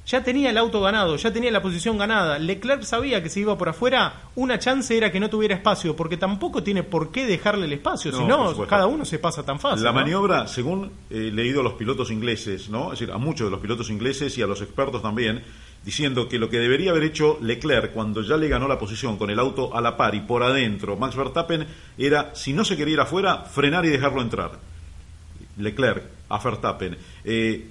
ya 0.06 0.25
tenía 0.25 0.50
el 0.50 0.59
auto 0.59 0.80
ganado, 0.80 1.16
ya 1.16 1.32
tenía 1.32 1.50
la 1.50 1.62
posición 1.62 1.97
ganada. 1.97 2.38
Leclerc 2.38 2.82
sabía 2.82 3.23
que 3.23 3.28
si 3.28 3.40
iba 3.40 3.56
por 3.56 3.68
afuera, 3.68 4.23
una 4.35 4.59
chance 4.59 4.97
era 4.97 5.12
que 5.12 5.21
no 5.21 5.30
tuviera 5.30 5.54
espacio, 5.54 5.94
porque 5.94 6.16
tampoco 6.16 6.62
tiene 6.62 6.82
por 6.82 7.12
qué 7.12 7.26
dejarle 7.26 7.66
el 7.66 7.73
espacio, 7.73 8.12
si 8.12 8.25
no, 8.25 8.56
cada 8.66 8.87
uno 8.87 9.04
se 9.04 9.18
pasa 9.18 9.44
tan 9.44 9.61
fácil. 9.61 9.85
La 9.85 9.92
maniobra, 9.92 10.47
según 10.47 10.90
he 11.11 11.30
leído 11.30 11.61
a 11.61 11.64
los 11.64 11.75
pilotos 11.75 12.11
ingleses, 12.11 12.68
¿no? 12.68 12.92
es 12.92 12.99
decir, 12.99 13.14
a 13.14 13.18
muchos 13.18 13.47
de 13.47 13.50
los 13.50 13.61
pilotos 13.61 13.90
ingleses 13.90 14.37
y 14.38 14.42
a 14.42 14.47
los 14.47 14.61
expertos 14.61 15.02
también, 15.02 15.42
diciendo 15.85 16.28
que 16.28 16.38
lo 16.38 16.49
que 16.49 16.59
debería 16.59 16.90
haber 16.90 17.04
hecho 17.04 17.38
Leclerc 17.40 17.92
cuando 17.92 18.23
ya 18.23 18.37
le 18.37 18.49
ganó 18.49 18.68
la 18.68 18.78
posición 18.78 19.16
con 19.16 19.30
el 19.30 19.38
auto 19.38 19.76
a 19.76 19.80
la 19.80 19.97
par 19.97 20.14
y 20.14 20.21
por 20.21 20.42
adentro, 20.42 20.97
Max 20.97 21.16
Verstappen, 21.16 21.66
era, 21.99 22.35
si 22.35 22.52
no 22.52 22.64
se 22.64 22.76
quería 22.76 22.94
ir 22.94 23.00
afuera, 23.00 23.38
frenar 23.44 23.85
y 23.85 23.88
dejarlo 23.88 24.21
entrar. 24.23 24.52
Leclerc 25.59 26.04
a 26.28 26.38
Verstappen. 26.38 26.97
Eh, 27.25 27.68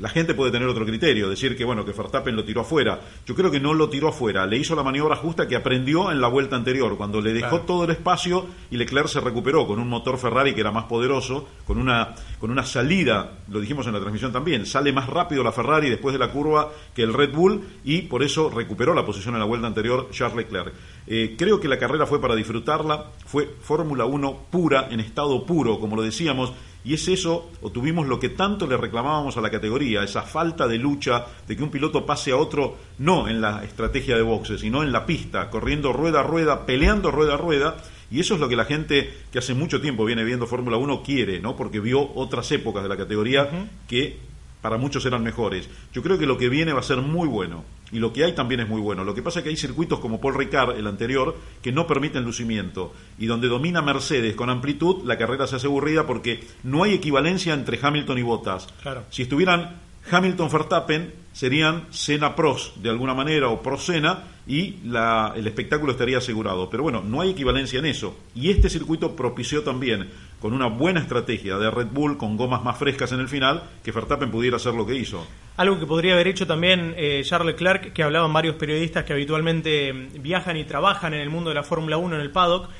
la 0.00 0.08
gente 0.08 0.34
puede 0.34 0.50
tener 0.50 0.68
otro 0.68 0.84
criterio, 0.84 1.28
decir 1.28 1.56
que 1.56 1.64
bueno, 1.64 1.84
que 1.84 1.92
Verstappen 1.92 2.34
lo 2.34 2.44
tiró 2.44 2.62
afuera. 2.62 3.00
Yo 3.26 3.34
creo 3.34 3.50
que 3.50 3.60
no 3.60 3.74
lo 3.74 3.88
tiró 3.88 4.08
afuera, 4.08 4.46
le 4.46 4.56
hizo 4.56 4.74
la 4.74 4.82
maniobra 4.82 5.16
justa 5.16 5.46
que 5.46 5.56
aprendió 5.56 6.10
en 6.10 6.20
la 6.20 6.28
vuelta 6.28 6.56
anterior, 6.56 6.96
cuando 6.96 7.20
le 7.20 7.32
dejó 7.32 7.60
todo 7.62 7.84
el 7.84 7.90
espacio 7.90 8.46
y 8.70 8.76
Leclerc 8.76 9.08
se 9.08 9.20
recuperó 9.20 9.66
con 9.66 9.78
un 9.78 9.88
motor 9.88 10.18
Ferrari 10.18 10.54
que 10.54 10.60
era 10.60 10.70
más 10.70 10.84
poderoso, 10.84 11.48
con 11.66 11.78
una, 11.78 12.14
con 12.38 12.50
una 12.50 12.64
salida, 12.64 13.38
lo 13.48 13.60
dijimos 13.60 13.86
en 13.86 13.92
la 13.92 14.00
transmisión 14.00 14.32
también, 14.32 14.66
sale 14.66 14.92
más 14.92 15.08
rápido 15.08 15.42
la 15.42 15.52
Ferrari 15.52 15.90
después 15.90 16.12
de 16.12 16.18
la 16.18 16.30
curva 16.30 16.70
que 16.94 17.02
el 17.02 17.12
Red 17.12 17.32
Bull 17.32 17.62
y 17.84 18.02
por 18.02 18.22
eso 18.22 18.50
recuperó 18.50 18.94
la 18.94 19.04
posición 19.04 19.34
en 19.34 19.40
la 19.40 19.46
vuelta 19.46 19.66
anterior 19.66 20.08
Charles 20.10 20.36
Leclerc. 20.36 20.72
Eh, 21.06 21.34
creo 21.36 21.58
que 21.60 21.68
la 21.68 21.78
carrera 21.78 22.06
fue 22.06 22.20
para 22.20 22.34
disfrutarla, 22.34 23.06
fue 23.26 23.48
Fórmula 23.60 24.04
1 24.04 24.46
pura, 24.50 24.88
en 24.90 25.00
estado 25.00 25.44
puro, 25.44 25.80
como 25.80 25.96
lo 25.96 26.02
decíamos, 26.02 26.52
Y 26.84 26.94
es 26.94 27.08
eso, 27.08 27.50
o 27.60 27.70
tuvimos 27.70 28.06
lo 28.06 28.18
que 28.18 28.30
tanto 28.30 28.66
le 28.66 28.76
reclamábamos 28.76 29.36
a 29.36 29.40
la 29.40 29.50
categoría, 29.50 30.02
esa 30.02 30.22
falta 30.22 30.66
de 30.66 30.78
lucha, 30.78 31.26
de 31.46 31.56
que 31.56 31.62
un 31.62 31.70
piloto 31.70 32.06
pase 32.06 32.32
a 32.32 32.36
otro, 32.36 32.76
no 32.98 33.28
en 33.28 33.40
la 33.40 33.62
estrategia 33.64 34.16
de 34.16 34.22
boxe, 34.22 34.56
sino 34.56 34.82
en 34.82 34.92
la 34.92 35.04
pista, 35.04 35.50
corriendo 35.50 35.92
rueda 35.92 36.20
a 36.20 36.22
rueda, 36.22 36.64
peleando 36.64 37.10
rueda 37.10 37.34
a 37.34 37.36
rueda. 37.36 37.76
Y 38.10 38.20
eso 38.20 38.34
es 38.34 38.40
lo 38.40 38.48
que 38.48 38.56
la 38.56 38.64
gente 38.64 39.12
que 39.30 39.38
hace 39.38 39.54
mucho 39.54 39.80
tiempo 39.80 40.04
viene 40.04 40.24
viendo 40.24 40.46
Fórmula 40.46 40.78
1 40.78 41.02
quiere, 41.02 41.38
¿no? 41.38 41.54
Porque 41.54 41.80
vio 41.80 42.10
otras 42.14 42.50
épocas 42.50 42.82
de 42.82 42.88
la 42.88 42.96
categoría 42.96 43.68
que 43.86 44.18
para 44.60 44.76
muchos 44.76 45.04
eran 45.06 45.22
mejores. 45.22 45.68
Yo 45.92 46.02
creo 46.02 46.18
que 46.18 46.26
lo 46.26 46.38
que 46.38 46.48
viene 46.48 46.72
va 46.72 46.80
a 46.80 46.84
ser 46.84 46.98
muy 46.98 47.28
bueno 47.28 47.64
y 47.92 47.98
lo 47.98 48.12
que 48.12 48.24
hay 48.24 48.34
también 48.34 48.60
es 48.60 48.68
muy 48.68 48.80
bueno. 48.80 49.04
Lo 49.04 49.14
que 49.14 49.22
pasa 49.22 49.40
es 49.40 49.44
que 49.44 49.50
hay 49.50 49.56
circuitos 49.56 50.00
como 50.00 50.20
Paul 50.20 50.34
Ricard, 50.34 50.76
el 50.76 50.86
anterior, 50.86 51.36
que 51.62 51.72
no 51.72 51.86
permiten 51.86 52.24
lucimiento 52.24 52.92
y 53.18 53.26
donde 53.26 53.48
domina 53.48 53.82
Mercedes 53.82 54.34
con 54.34 54.50
amplitud, 54.50 55.04
la 55.04 55.18
carrera 55.18 55.46
se 55.46 55.56
hace 55.56 55.66
aburrida 55.66 56.06
porque 56.06 56.44
no 56.62 56.84
hay 56.84 56.94
equivalencia 56.94 57.54
entre 57.54 57.78
Hamilton 57.80 58.18
y 58.18 58.22
Bottas. 58.22 58.68
Claro. 58.82 59.04
Si 59.10 59.22
estuvieran 59.22 59.80
Hamilton-Verstappen, 60.10 61.12
serían 61.32 61.86
Senna 61.90 62.34
Pros 62.34 62.72
de 62.76 62.90
alguna 62.90 63.14
manera 63.14 63.48
o 63.48 63.62
Pro 63.62 63.78
Senna 63.78 64.24
y 64.46 64.78
la, 64.84 65.32
el 65.36 65.46
espectáculo 65.46 65.92
estaría 65.92 66.18
asegurado. 66.18 66.68
Pero 66.70 66.82
bueno, 66.82 67.02
no 67.02 67.20
hay 67.20 67.30
equivalencia 67.30 67.78
en 67.78 67.86
eso. 67.86 68.16
Y 68.34 68.50
este 68.50 68.68
circuito 68.68 69.14
propició 69.14 69.62
también, 69.62 70.08
con 70.40 70.54
una 70.54 70.66
buena 70.66 71.00
estrategia 71.00 71.58
de 71.58 71.70
Red 71.70 71.88
Bull, 71.92 72.16
con 72.16 72.36
gomas 72.36 72.64
más 72.64 72.78
frescas 72.78 73.12
en 73.12 73.20
el 73.20 73.28
final, 73.28 73.62
que 73.84 73.92
Verstappen 73.92 74.30
pudiera 74.30 74.56
hacer 74.56 74.74
lo 74.74 74.86
que 74.86 74.96
hizo. 74.96 75.26
Algo 75.56 75.78
que 75.78 75.86
podría 75.86 76.14
haber 76.14 76.28
hecho 76.28 76.46
también 76.46 76.94
eh, 76.96 77.22
Charles 77.24 77.54
Leclerc, 77.54 77.92
que 77.92 78.02
hablaban 78.02 78.32
varios 78.32 78.56
periodistas 78.56 79.04
que 79.04 79.12
habitualmente 79.12 79.92
mm, 79.92 80.22
viajan 80.22 80.56
y 80.56 80.64
trabajan 80.64 81.12
en 81.12 81.20
el 81.20 81.28
mundo 81.28 81.50
de 81.50 81.56
la 81.56 81.62
Fórmula 81.62 81.98
1 81.98 82.16
en 82.16 82.22
el 82.22 82.30
paddock. 82.30 82.70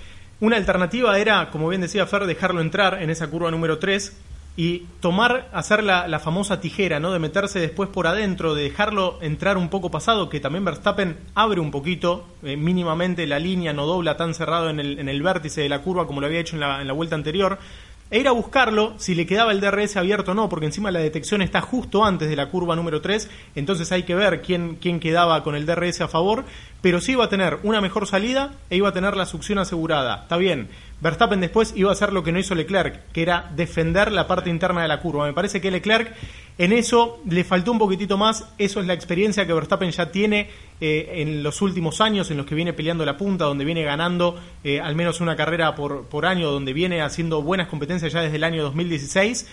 Una 0.40 0.57
alternativa 0.57 1.19
era, 1.19 1.50
como 1.50 1.69
bien 1.69 1.83
decía 1.83 2.07
Fer, 2.07 2.25
dejarlo 2.25 2.62
entrar 2.62 3.02
en 3.02 3.11
esa 3.11 3.29
curva 3.29 3.50
número 3.50 3.79
3 3.79 4.17
y 4.57 4.87
tomar, 5.00 5.49
hacer 5.52 5.83
la, 5.83 6.09
la, 6.09 6.19
famosa 6.19 6.61
tijera, 6.61 7.00
¿no? 7.00 7.12
De 7.12 7.19
meterse 7.19 7.61
después 7.61 7.88
por 7.88 8.07
adentro, 8.07 8.54
de 8.54 8.64
dejarlo 8.64 9.19
entrar 9.23 9.57
un 9.57 9.69
poco 9.69 9.90
pasado, 9.90 10.28
que 10.28 10.40
también 10.40 10.64
Verstappen 10.64 11.16
abre 11.35 11.61
un 11.61 11.71
poquito, 11.71 12.26
eh, 12.42 12.57
mínimamente 12.57 13.26
la 13.26 13.38
línea, 13.38 13.73
no 13.73 13.87
dobla 13.87 14.16
tan 14.16 14.35
cerrado 14.35 14.69
en 14.69 14.80
el, 14.80 14.99
en 14.99 15.09
el 15.09 15.23
vértice 15.23 15.62
de 15.62 15.69
la 15.69 15.83
curva 15.83 16.07
como 16.07 16.21
lo 16.21 16.26
había 16.26 16.40
hecho 16.40 16.57
en 16.57 16.61
la, 16.61 16.80
en 16.80 16.88
la 16.88 16.92
vuelta 16.92 17.14
anterior 17.14 17.59
e 18.11 18.19
ir 18.19 18.26
a 18.26 18.33
buscarlo 18.33 18.95
si 18.99 19.14
le 19.14 19.25
quedaba 19.25 19.52
el 19.52 19.61
DRS 19.61 19.97
abierto 19.97 20.33
o 20.33 20.35
no, 20.35 20.49
porque 20.49 20.66
encima 20.66 20.90
la 20.90 20.99
detección 20.99 21.42
está 21.42 21.61
justo 21.61 22.04
antes 22.04 22.28
de 22.28 22.35
la 22.35 22.50
curva 22.50 22.75
número 22.75 23.00
3, 23.00 23.30
entonces 23.54 23.92
hay 23.92 24.02
que 24.02 24.16
ver 24.16 24.42
quién, 24.42 24.76
quién 24.80 24.99
quedaba 24.99 25.45
con 25.45 25.54
el 25.54 25.64
DRS 25.64 26.00
a 26.00 26.09
favor, 26.09 26.45
pero 26.83 27.00
sí 27.00 27.12
iba 27.12 27.25
a 27.25 27.28
tener 27.28 27.59
una 27.62 27.80
mejor 27.80 28.09
salida 28.09 28.54
e 28.69 28.76
iba 28.76 28.88
a 28.88 28.92
tener 28.92 29.16
la 29.16 29.26
succión 29.26 29.59
asegurada. 29.59 30.23
Está 30.23 30.37
bien, 30.38 30.69
Verstappen 31.00 31.40
después 31.40 31.73
iba 31.76 31.90
a 31.90 31.92
hacer 31.92 32.12
lo 32.12 32.23
que 32.23 32.33
no 32.33 32.38
hizo 32.38 32.54
Leclerc, 32.54 33.11
que 33.12 33.23
era 33.23 33.50
defender 33.57 34.12
la 34.12 34.26
parte 34.26 34.50
interna 34.50 34.83
de 34.83 34.88
la 34.88 35.00
curva. 35.00 35.26
Me 35.26 35.33
parece 35.33 35.61
que 35.61 35.71
Leclerc 35.71 36.14
en 36.59 36.73
eso 36.75 37.23
le 37.26 37.42
faltó 37.42 37.73
un 37.73 37.78
poquitito 37.78 38.19
más, 38.19 38.47
eso 38.59 38.80
es 38.80 38.87
la 38.87 38.92
experiencia 38.92 39.47
que 39.47 39.52
Verstappen 39.54 39.90
ya 39.92 40.12
tiene 40.12 40.50
eh, 40.78 41.23
en 41.23 41.42
los 41.42 41.62
últimos 41.62 42.02
años, 42.02 42.30
en 42.30 42.37
los 42.37 42.45
que 42.45 42.54
viene 42.54 42.75
peleando 42.75 43.07
la 43.07 43.16
punta, 43.16 43.47
donde 43.47 43.64
viene 43.64 43.83
ganando 43.83 44.38
eh, 44.62 44.78
al 44.78 44.95
menos 44.95 45.23
una 45.23 45.37
carrera 45.37 45.75
por, 45.75 46.04
por 46.04 46.26
año, 46.26 46.50
donde 46.50 46.75
viene 46.75 47.00
haciendo 47.00 47.40
buenas 47.40 47.69
competencias 47.69 48.12
ya 48.12 48.21
desde 48.21 48.37
el 48.37 48.45
año 48.45 48.62
2016 48.62 49.47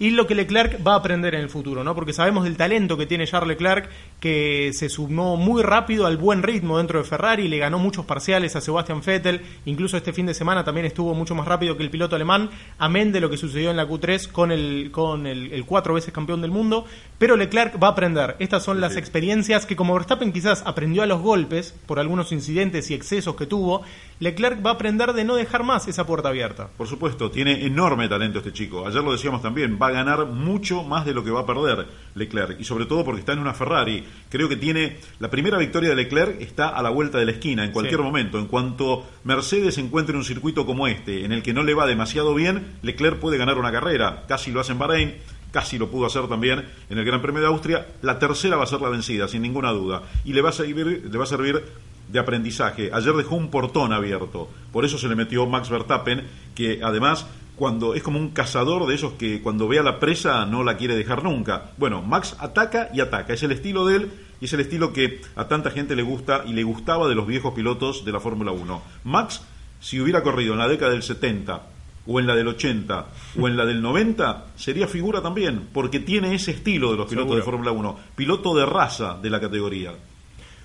y 0.00 0.10
lo 0.10 0.26
que 0.26 0.34
Leclerc 0.34 0.84
va 0.84 0.94
a 0.94 0.96
aprender 0.96 1.34
en 1.34 1.42
el 1.42 1.50
futuro, 1.50 1.84
¿no? 1.84 1.94
Porque 1.94 2.14
sabemos 2.14 2.44
del 2.44 2.56
talento 2.56 2.96
que 2.96 3.04
tiene 3.04 3.26
Charles 3.26 3.48
Leclerc, 3.48 3.90
que 4.18 4.72
se 4.72 4.88
sumó 4.88 5.36
muy 5.36 5.62
rápido 5.62 6.06
al 6.06 6.16
buen 6.16 6.42
ritmo 6.42 6.78
dentro 6.78 6.98
de 6.98 7.04
Ferrari, 7.04 7.48
le 7.48 7.58
ganó 7.58 7.78
muchos 7.78 8.06
parciales 8.06 8.56
a 8.56 8.62
Sebastian 8.62 9.02
Vettel, 9.04 9.42
incluso 9.66 9.98
este 9.98 10.14
fin 10.14 10.24
de 10.24 10.32
semana 10.32 10.64
también 10.64 10.86
estuvo 10.86 11.12
mucho 11.12 11.34
más 11.34 11.46
rápido 11.46 11.76
que 11.76 11.82
el 11.82 11.90
piloto 11.90 12.16
alemán, 12.16 12.48
amén 12.78 13.12
de 13.12 13.20
lo 13.20 13.28
que 13.28 13.36
sucedió 13.36 13.70
en 13.70 13.76
la 13.76 13.86
Q3 13.86 14.32
con 14.32 14.50
el, 14.52 14.88
con 14.90 15.26
el, 15.26 15.64
cuatro 15.66 15.92
veces 15.92 16.14
campeón 16.14 16.40
del 16.40 16.50
mundo, 16.50 16.86
pero 17.18 17.36
Leclerc 17.36 17.80
va 17.80 17.88
a 17.88 17.90
aprender. 17.90 18.36
Estas 18.38 18.64
son 18.64 18.80
las 18.80 18.96
experiencias 18.96 19.66
que 19.66 19.76
como 19.76 19.92
Verstappen 19.92 20.32
quizás 20.32 20.62
aprendió 20.64 21.02
a 21.02 21.06
los 21.06 21.20
golpes 21.20 21.74
por 21.84 21.98
algunos 21.98 22.32
incidentes 22.32 22.90
y 22.90 22.94
excesos 22.94 23.36
que 23.36 23.44
tuvo, 23.44 23.82
Leclerc 24.18 24.64
va 24.64 24.70
a 24.70 24.74
aprender 24.74 25.12
de 25.12 25.24
no 25.24 25.36
dejar 25.36 25.62
más 25.62 25.88
esa 25.88 26.06
puerta 26.06 26.30
abierta. 26.30 26.68
Por 26.76 26.86
supuesto, 26.86 27.30
tiene 27.30 27.66
enorme 27.66 28.08
talento 28.08 28.38
este 28.38 28.52
chico. 28.52 28.86
Ayer 28.86 29.02
lo 29.02 29.12
decíamos 29.12 29.42
también, 29.42 29.78
va 29.80 29.89
a 29.90 29.92
ganar 29.92 30.26
mucho 30.26 30.82
más 30.82 31.04
de 31.04 31.14
lo 31.14 31.22
que 31.22 31.30
va 31.30 31.40
a 31.40 31.46
perder 31.46 31.86
Leclerc. 32.14 32.58
Y 32.60 32.64
sobre 32.64 32.86
todo 32.86 33.04
porque 33.04 33.20
está 33.20 33.32
en 33.32 33.38
una 33.38 33.54
Ferrari. 33.54 34.04
Creo 34.28 34.48
que 34.48 34.56
tiene 34.56 34.96
la 35.18 35.30
primera 35.30 35.58
victoria 35.58 35.90
de 35.90 35.96
Leclerc 35.96 36.40
está 36.40 36.68
a 36.68 36.82
la 36.82 36.90
vuelta 36.90 37.18
de 37.18 37.26
la 37.26 37.32
esquina 37.32 37.64
en 37.64 37.72
cualquier 37.72 38.00
sí. 38.00 38.04
momento. 38.04 38.38
En 38.38 38.46
cuanto 38.46 39.06
Mercedes 39.24 39.78
encuentre 39.78 40.16
un 40.16 40.24
circuito 40.24 40.66
como 40.66 40.86
este, 40.86 41.24
en 41.24 41.32
el 41.32 41.42
que 41.42 41.52
no 41.52 41.62
le 41.62 41.74
va 41.74 41.86
demasiado 41.86 42.34
bien, 42.34 42.78
Leclerc 42.82 43.18
puede 43.18 43.38
ganar 43.38 43.58
una 43.58 43.72
carrera. 43.72 44.24
Casi 44.26 44.50
lo 44.50 44.60
hace 44.60 44.72
en 44.72 44.78
Bahrein 44.78 45.14
casi 45.50 45.78
lo 45.78 45.90
pudo 45.90 46.06
hacer 46.06 46.28
también 46.28 46.64
en 46.88 46.98
el 46.98 47.04
Gran 47.04 47.20
Premio 47.20 47.40
de 47.40 47.48
Austria. 47.48 47.86
La 48.02 48.20
tercera 48.20 48.56
va 48.56 48.64
a 48.64 48.66
ser 48.66 48.80
la 48.80 48.88
vencida, 48.88 49.26
sin 49.26 49.42
ninguna 49.42 49.72
duda. 49.72 50.02
Y 50.24 50.32
le 50.32 50.42
va 50.42 50.50
a 50.50 50.52
servir, 50.52 51.08
le 51.10 51.18
va 51.18 51.24
a 51.24 51.26
servir 51.26 51.62
de 52.10 52.18
aprendizaje. 52.18 52.90
Ayer 52.92 53.14
dejó 53.14 53.36
un 53.36 53.50
portón 53.50 53.92
abierto, 53.92 54.48
por 54.72 54.84
eso 54.84 54.98
se 54.98 55.08
le 55.08 55.14
metió 55.14 55.46
Max 55.46 55.70
Verstappen, 55.70 56.26
que 56.54 56.80
además 56.82 57.26
cuando 57.60 57.94
es 57.94 58.02
como 58.02 58.18
un 58.18 58.30
cazador 58.30 58.86
de 58.86 58.94
esos 58.94 59.12
que 59.12 59.42
cuando 59.42 59.68
ve 59.68 59.78
a 59.78 59.82
la 59.82 60.00
presa 60.00 60.46
no 60.46 60.64
la 60.64 60.78
quiere 60.78 60.96
dejar 60.96 61.22
nunca. 61.22 61.72
Bueno, 61.76 62.00
Max 62.00 62.34
ataca 62.38 62.88
y 62.94 63.00
ataca, 63.00 63.34
es 63.34 63.42
el 63.42 63.52
estilo 63.52 63.84
de 63.84 63.96
él 63.96 64.10
y 64.40 64.46
es 64.46 64.52
el 64.54 64.60
estilo 64.60 64.94
que 64.94 65.20
a 65.36 65.46
tanta 65.46 65.70
gente 65.70 65.94
le 65.94 66.02
gusta 66.02 66.42
y 66.46 66.54
le 66.54 66.62
gustaba 66.62 67.06
de 67.06 67.14
los 67.14 67.26
viejos 67.26 67.52
pilotos 67.52 68.02
de 68.06 68.12
la 68.12 68.18
Fórmula 68.18 68.50
1. 68.50 68.82
Max, 69.04 69.42
si 69.78 70.00
hubiera 70.00 70.22
corrido 70.22 70.54
en 70.54 70.58
la 70.60 70.68
década 70.68 70.92
del 70.92 71.02
70 71.02 71.66
o 72.06 72.18
en 72.18 72.26
la 72.26 72.34
del 72.34 72.48
80 72.48 73.06
o 73.38 73.46
en 73.46 73.58
la 73.58 73.66
del 73.66 73.82
90, 73.82 74.46
sería 74.56 74.88
figura 74.88 75.20
también, 75.20 75.68
porque 75.74 76.00
tiene 76.00 76.34
ese 76.34 76.52
estilo 76.52 76.92
de 76.92 76.96
los 76.96 77.10
pilotos 77.10 77.32
Seguro. 77.32 77.36
de 77.36 77.42
Fórmula 77.42 77.72
1, 77.72 77.98
piloto 78.16 78.56
de 78.56 78.64
raza 78.64 79.18
de 79.20 79.28
la 79.28 79.38
categoría. 79.38 79.92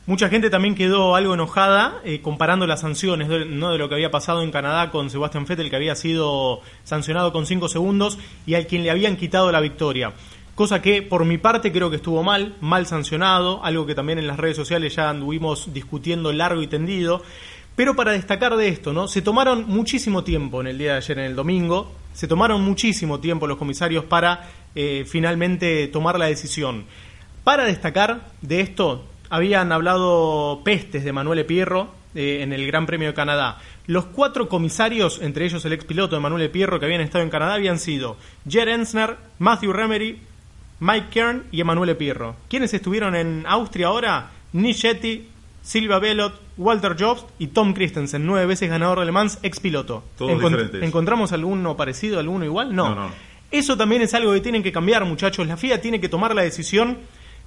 Mucha 0.08 0.30
gente 0.30 0.52
también 0.52 0.76
quedó 0.76 1.16
algo 1.16 1.34
enojada 1.34 2.00
eh, 2.04 2.22
comparando 2.22 2.68
las 2.68 2.82
sanciones, 2.82 3.28
de, 3.28 3.46
no 3.46 3.72
de 3.72 3.80
lo 3.80 3.90
que 3.90 3.96
había 3.96 4.12
pasado 4.12 4.44
en 4.44 4.52
Canadá 4.52 4.92
con 4.92 5.10
Sebastian 5.10 5.46
Vettel, 5.46 5.72
que 5.72 5.76
había 5.76 5.96
sido 5.96 6.62
sancionado 6.84 7.34
con 7.34 7.48
5 7.48 7.70
segundos, 7.70 8.20
y 8.46 8.54
al 8.54 8.68
quien 8.68 8.84
le 8.84 8.92
habían 8.92 9.18
quitado 9.18 9.52
la 9.52 9.62
victoria. 9.62 10.14
Cosa 10.54 10.80
que 10.80 11.02
por 11.02 11.26
mi 11.26 11.40
parte 11.40 11.72
creo 11.72 11.90
que 11.90 11.96
estuvo 11.96 12.22
mal, 12.22 12.56
mal 12.62 12.86
sancionado, 12.86 13.64
algo 13.64 13.88
que 13.88 13.96
también 13.96 14.20
en 14.20 14.28
las 14.28 14.38
redes 14.38 14.56
sociales 14.56 14.96
ya 14.96 15.10
anduvimos 15.10 15.74
discutiendo 15.74 16.32
largo 16.32 16.62
y 16.62 16.68
tendido. 16.68 17.24
Pero 17.76 17.96
para 17.96 18.12
destacar 18.12 18.56
de 18.56 18.70
esto, 18.70 18.94
¿no? 18.94 19.08
Se 19.08 19.24
tomaron 19.24 19.66
muchísimo 19.68 20.24
tiempo 20.24 20.62
en 20.62 20.68
el 20.68 20.78
día 20.78 20.92
de 20.92 20.98
ayer, 20.98 21.18
en 21.18 21.26
el 21.26 21.36
domingo, 21.36 21.92
se 22.14 22.28
tomaron 22.28 22.62
muchísimo 22.62 23.20
tiempo 23.20 23.48
los 23.48 23.58
comisarios 23.58 24.06
para 24.06 24.50
eh, 24.76 25.04
finalmente 25.06 25.88
tomar 25.88 26.18
la 26.20 26.28
decisión. 26.28 26.86
Para 27.44 27.66
destacar 27.66 28.32
de 28.42 28.62
esto, 28.62 29.04
habían 29.36 29.72
hablado 29.74 30.62
pestes 30.64 31.04
de 31.04 31.12
Manuel 31.12 31.46
Pierro 31.46 31.90
eh, 32.16 32.40
en 32.42 32.54
el 32.54 32.66
Gran 32.66 32.86
Premio 32.86 33.10
de 33.10 33.14
Canadá. 33.14 33.60
Los 33.86 34.06
cuatro 34.06 34.48
comisarios, 34.48 35.22
entre 35.22 35.44
ellos 35.46 35.66
el 35.66 35.74
ex 35.74 35.84
piloto 35.84 36.16
de 36.16 36.22
Manuel 36.22 36.50
Pierro 36.50 36.80
que 36.80 36.86
habían 36.86 37.02
estado 37.02 37.24
en 37.24 37.30
Canadá, 37.30 37.56
habían 37.56 37.78
sido 37.78 38.16
Jer 38.48 38.70
Ensner, 38.70 39.18
Matthew 39.40 39.74
Remery, 39.74 40.22
Mike 40.80 41.08
Kern 41.12 41.44
y 41.52 41.60
Emanuele 41.60 41.96
Pierro. 41.96 42.38
¿Quiénes 42.50 42.74
estuvieron 42.74 43.14
en 43.14 43.44
Austria 43.46 43.88
ahora? 43.88 44.32
Nichetti, 44.54 45.28
Silvia 45.62 46.00
Bellot, 46.00 46.40
Walter 46.58 46.96
Jobs 46.98 47.26
y 47.38 47.48
Tom 47.48 47.74
Christensen, 47.74 48.26
nueve 48.26 48.46
veces 48.46 48.70
ganador 48.70 49.00
de 49.00 49.06
Le 49.06 49.12
Mans, 49.12 49.40
ex 49.44 49.60
piloto. 49.60 50.06
Todos 50.18 50.32
Encont 50.32 50.56
diferentes. 50.56 50.82
¿Encontramos 50.82 51.34
alguno 51.34 51.76
parecido, 51.76 52.20
alguno 52.20 52.46
igual? 52.46 52.74
No. 52.74 52.90
No, 52.90 52.96
no. 52.96 53.10
Eso 53.52 53.76
también 53.76 54.02
es 54.02 54.14
algo 54.14 54.32
que 54.32 54.40
tienen 54.40 54.64
que 54.64 54.72
cambiar, 54.72 55.04
muchachos. 55.04 55.46
La 55.46 55.58
FIA 55.58 55.82
tiene 55.82 56.00
que 56.00 56.08
tomar 56.08 56.34
la 56.34 56.44
decisión 56.44 57.00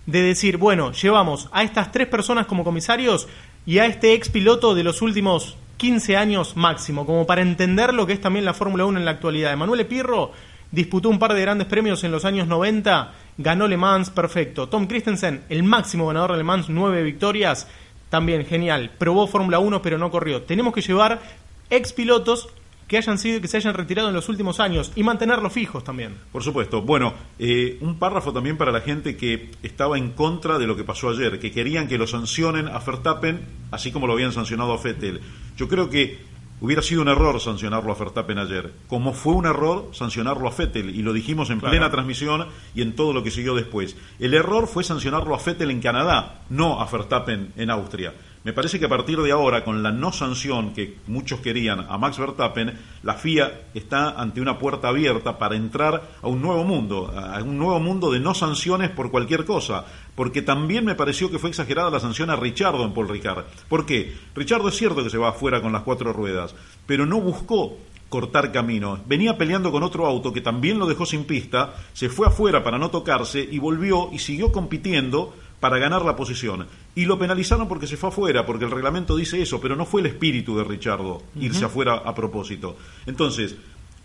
de 0.09 0.23
decir, 0.23 0.57
bueno, 0.57 0.93
llevamos 0.93 1.51
a 1.53 1.63
estas 1.63 1.93
tres 1.93 2.07
personas 2.07 2.47
como 2.47 2.65
comisarios 2.65 3.29
y 3.67 3.79
a 3.79 3.85
este 3.85 4.15
ex 4.15 4.31
piloto 4.31 4.75
de 4.75 4.83
los 4.83 5.03
últimos 5.03 5.59
15 5.77 6.17
años 6.17 6.57
máximo, 6.57 7.05
como 7.05 7.27
para 7.27 7.43
entender 7.43 7.93
lo 7.93 8.07
que 8.07 8.15
es 8.15 8.21
también 8.21 8.47
la 8.47 8.55
Fórmula 8.55 8.87
1 8.87 8.99
en 8.99 9.05
la 9.05 9.11
actualidad. 9.11 9.53
Emanuele 9.53 9.85
Pirro 9.85 10.33
disputó 10.71 11.11
un 11.11 11.19
par 11.19 11.35
de 11.35 11.43
grandes 11.43 11.67
premios 11.67 12.03
en 12.05 12.11
los 12.11 12.25
años 12.25 12.49
90, 12.49 13.13
ganó 13.37 13.69
Le 13.69 13.77
Mans, 13.77 14.09
perfecto. 14.09 14.71
Tom 14.71 14.87
Christensen, 14.87 15.43
el 15.51 15.63
máximo 15.63 16.07
ganador 16.07 16.33
de 16.33 16.39
Le 16.39 16.45
Mans, 16.45 16.71
nueve 16.71 17.03
victorias, 17.03 17.69
también 18.09 18.47
genial. 18.47 18.91
Probó 18.97 19.27
Fórmula 19.27 19.59
1 19.59 19.83
pero 19.83 19.99
no 19.99 20.11
corrió. 20.11 20.41
Tenemos 20.41 20.73
que 20.73 20.81
llevar 20.81 21.21
ex 21.69 21.93
pilotos 21.93 22.49
que 22.89 22.97
hayan 22.97 23.19
sido 23.19 23.41
que 23.41 23.49
se 23.49 23.59
hayan 23.59 23.75
retirado 23.75 24.09
en 24.09 24.15
los 24.15 24.29
últimos 24.29 24.59
años 24.59 24.91
y 24.97 25.03
mantenerlos 25.03 25.53
fijos 25.53 25.85
también. 25.85 26.17
Por 26.33 26.43
supuesto. 26.43 26.83
Bueno, 26.83 27.13
eh, 27.39 27.77
un 27.83 27.99
párrafo 27.99 28.33
también 28.33 28.57
para 28.57 28.73
la 28.73 28.81
gente 28.81 29.17
que 29.17 29.51
estaba 29.63 29.99
en 29.99 30.13
contra 30.13 30.59
de 30.59 30.67
lo 30.67 30.75
que 30.75 30.85
pasó 30.85 31.11
ayer, 31.11 31.39
que 31.39 31.53
querían 31.53 31.87
que 31.87 31.99
lo 31.99 32.07
sancionen 32.07 32.67
a 32.67 32.79
Verstappen, 32.79 33.41
así 33.71 33.93
como 33.93 34.07
lo 34.07 34.15
habían 34.15 34.33
sancionado 34.33 34.73
a 34.73 34.83
Vettel. 34.83 35.21
Yo 35.57 35.69
creo 35.69 35.91
que 35.91 36.19
hubiera 36.61 36.83
sido 36.83 37.03
un 37.03 37.09
error 37.09 37.39
sancionarlo 37.41 37.93
a 37.93 37.95
Verstappen 37.95 38.39
ayer, 38.39 38.73
como 38.89 39.13
fue 39.13 39.35
un 39.35 39.47
error 39.47 39.91
sancionarlo 39.93 40.49
a 40.49 40.55
Vettel, 40.57 40.91
y 40.91 41.03
lo 41.03 41.13
dijimos 41.13 41.51
en 41.51 41.61
claro. 41.61 41.73
plena 41.73 41.91
transmisión 41.91 42.47
y 42.75 42.81
en 42.81 42.97
todo 42.97 43.13
lo 43.13 43.23
que 43.23 43.31
siguió 43.31 43.55
después. 43.55 43.97
El 44.19 44.33
error 44.33 44.67
fue 44.67 44.83
sancionarlo 44.83 45.35
a 45.35 45.43
Vettel 45.45 45.71
en 45.71 45.81
Canadá, 45.81 46.41
no 46.49 46.81
a 46.81 46.87
Verstappen 46.91 47.53
en 47.57 47.71
Austria. 47.71 48.15
Me 48.45 48.53
parece 48.53 48.79
que 48.79 48.87
a 48.87 48.89
partir 48.89 49.21
de 49.21 49.33
ahora, 49.33 49.65
con 49.65 49.83
la 49.83 49.91
no 49.91 50.13
sanción 50.13 50.73
que 50.73 50.97
muchos 51.07 51.41
querían 51.41 51.81
a 51.89 51.99
Max 51.99 52.19
Verstappen, 52.19 52.79
la 53.03 53.15
FIA 53.15 53.63
está 53.75 54.11
ante 54.11 54.41
una 54.41 54.59
puerta 54.59 54.89
abierta 54.89 55.39
para 55.39 55.57
entrar 55.57 56.11
a 56.23 56.29
un 56.29 56.41
nuevo 56.41 56.65
mundo, 56.65 57.13
a 57.17 57.43
un 57.43 57.59
nuevo 57.59 57.81
mundo 57.81 58.11
de 58.11 58.21
no 58.21 58.35
sanciones 58.35 58.91
por 58.91 59.11
cualquier 59.11 59.45
cosa. 59.45 59.85
Porque 60.15 60.43
también 60.43 60.85
me 60.85 60.95
pareció 60.95 61.31
que 61.31 61.39
fue 61.39 61.51
exagerada 61.51 61.91
la 61.91 62.01
sanción 62.01 62.31
a 62.31 62.37
Richardo 62.37 62.85
en 62.85 62.93
Paul 62.93 63.09
Ricard. 63.09 63.45
¿Por 63.69 63.85
qué? 63.85 64.17
Richardo 64.35 64.69
es 64.69 64.77
cierto 64.77 65.03
que 65.03 65.11
se 65.11 65.19
va 65.19 65.31
afuera 65.31 65.61
con 65.61 65.73
las 65.73 65.83
cuatro 65.83 66.13
ruedas, 66.13 66.55
pero 66.87 67.07
no 67.07 67.21
buscó 67.21 67.77
cortar 68.09 68.53
camino. 68.53 68.99
Venía 69.07 69.37
peleando 69.37 69.71
con 69.71 69.83
otro 69.83 70.07
auto 70.07 70.33
que 70.33 70.41
también 70.41 70.79
lo 70.79 70.87
dejó 70.87 71.05
sin 71.07 71.25
pista, 71.25 71.75
se 71.93 72.09
fue 72.09 72.27
afuera 72.27 72.65
para 72.65 72.79
no 72.79 72.91
tocarse 72.91 73.41
y 73.41 73.59
volvió 73.59 74.11
y 74.13 74.19
siguió 74.19 74.51
compitiendo 74.51 75.35
para 75.61 75.79
ganar 75.79 76.05
la 76.05 76.17
posición. 76.17 76.67
Y 76.95 77.05
lo 77.05 77.19
penalizaron 77.19 77.69
porque 77.69 77.87
se 77.87 77.97
fue 77.97 78.11
afuera, 78.11 78.47
porque 78.47 78.65
el 78.65 78.71
reglamento 78.71 79.17
dice 79.17 79.41
eso, 79.41 79.61
pero 79.61 79.77
no 79.77 79.87
fue 79.87 80.01
el 80.01 80.07
espíritu 80.07 80.57
de 80.57 80.65
Richardo 80.65 81.23
irse 81.41 81.65
afuera 81.65 81.95
a 82.05 82.15
propósito. 82.15 82.77
Entonces, 83.07 83.57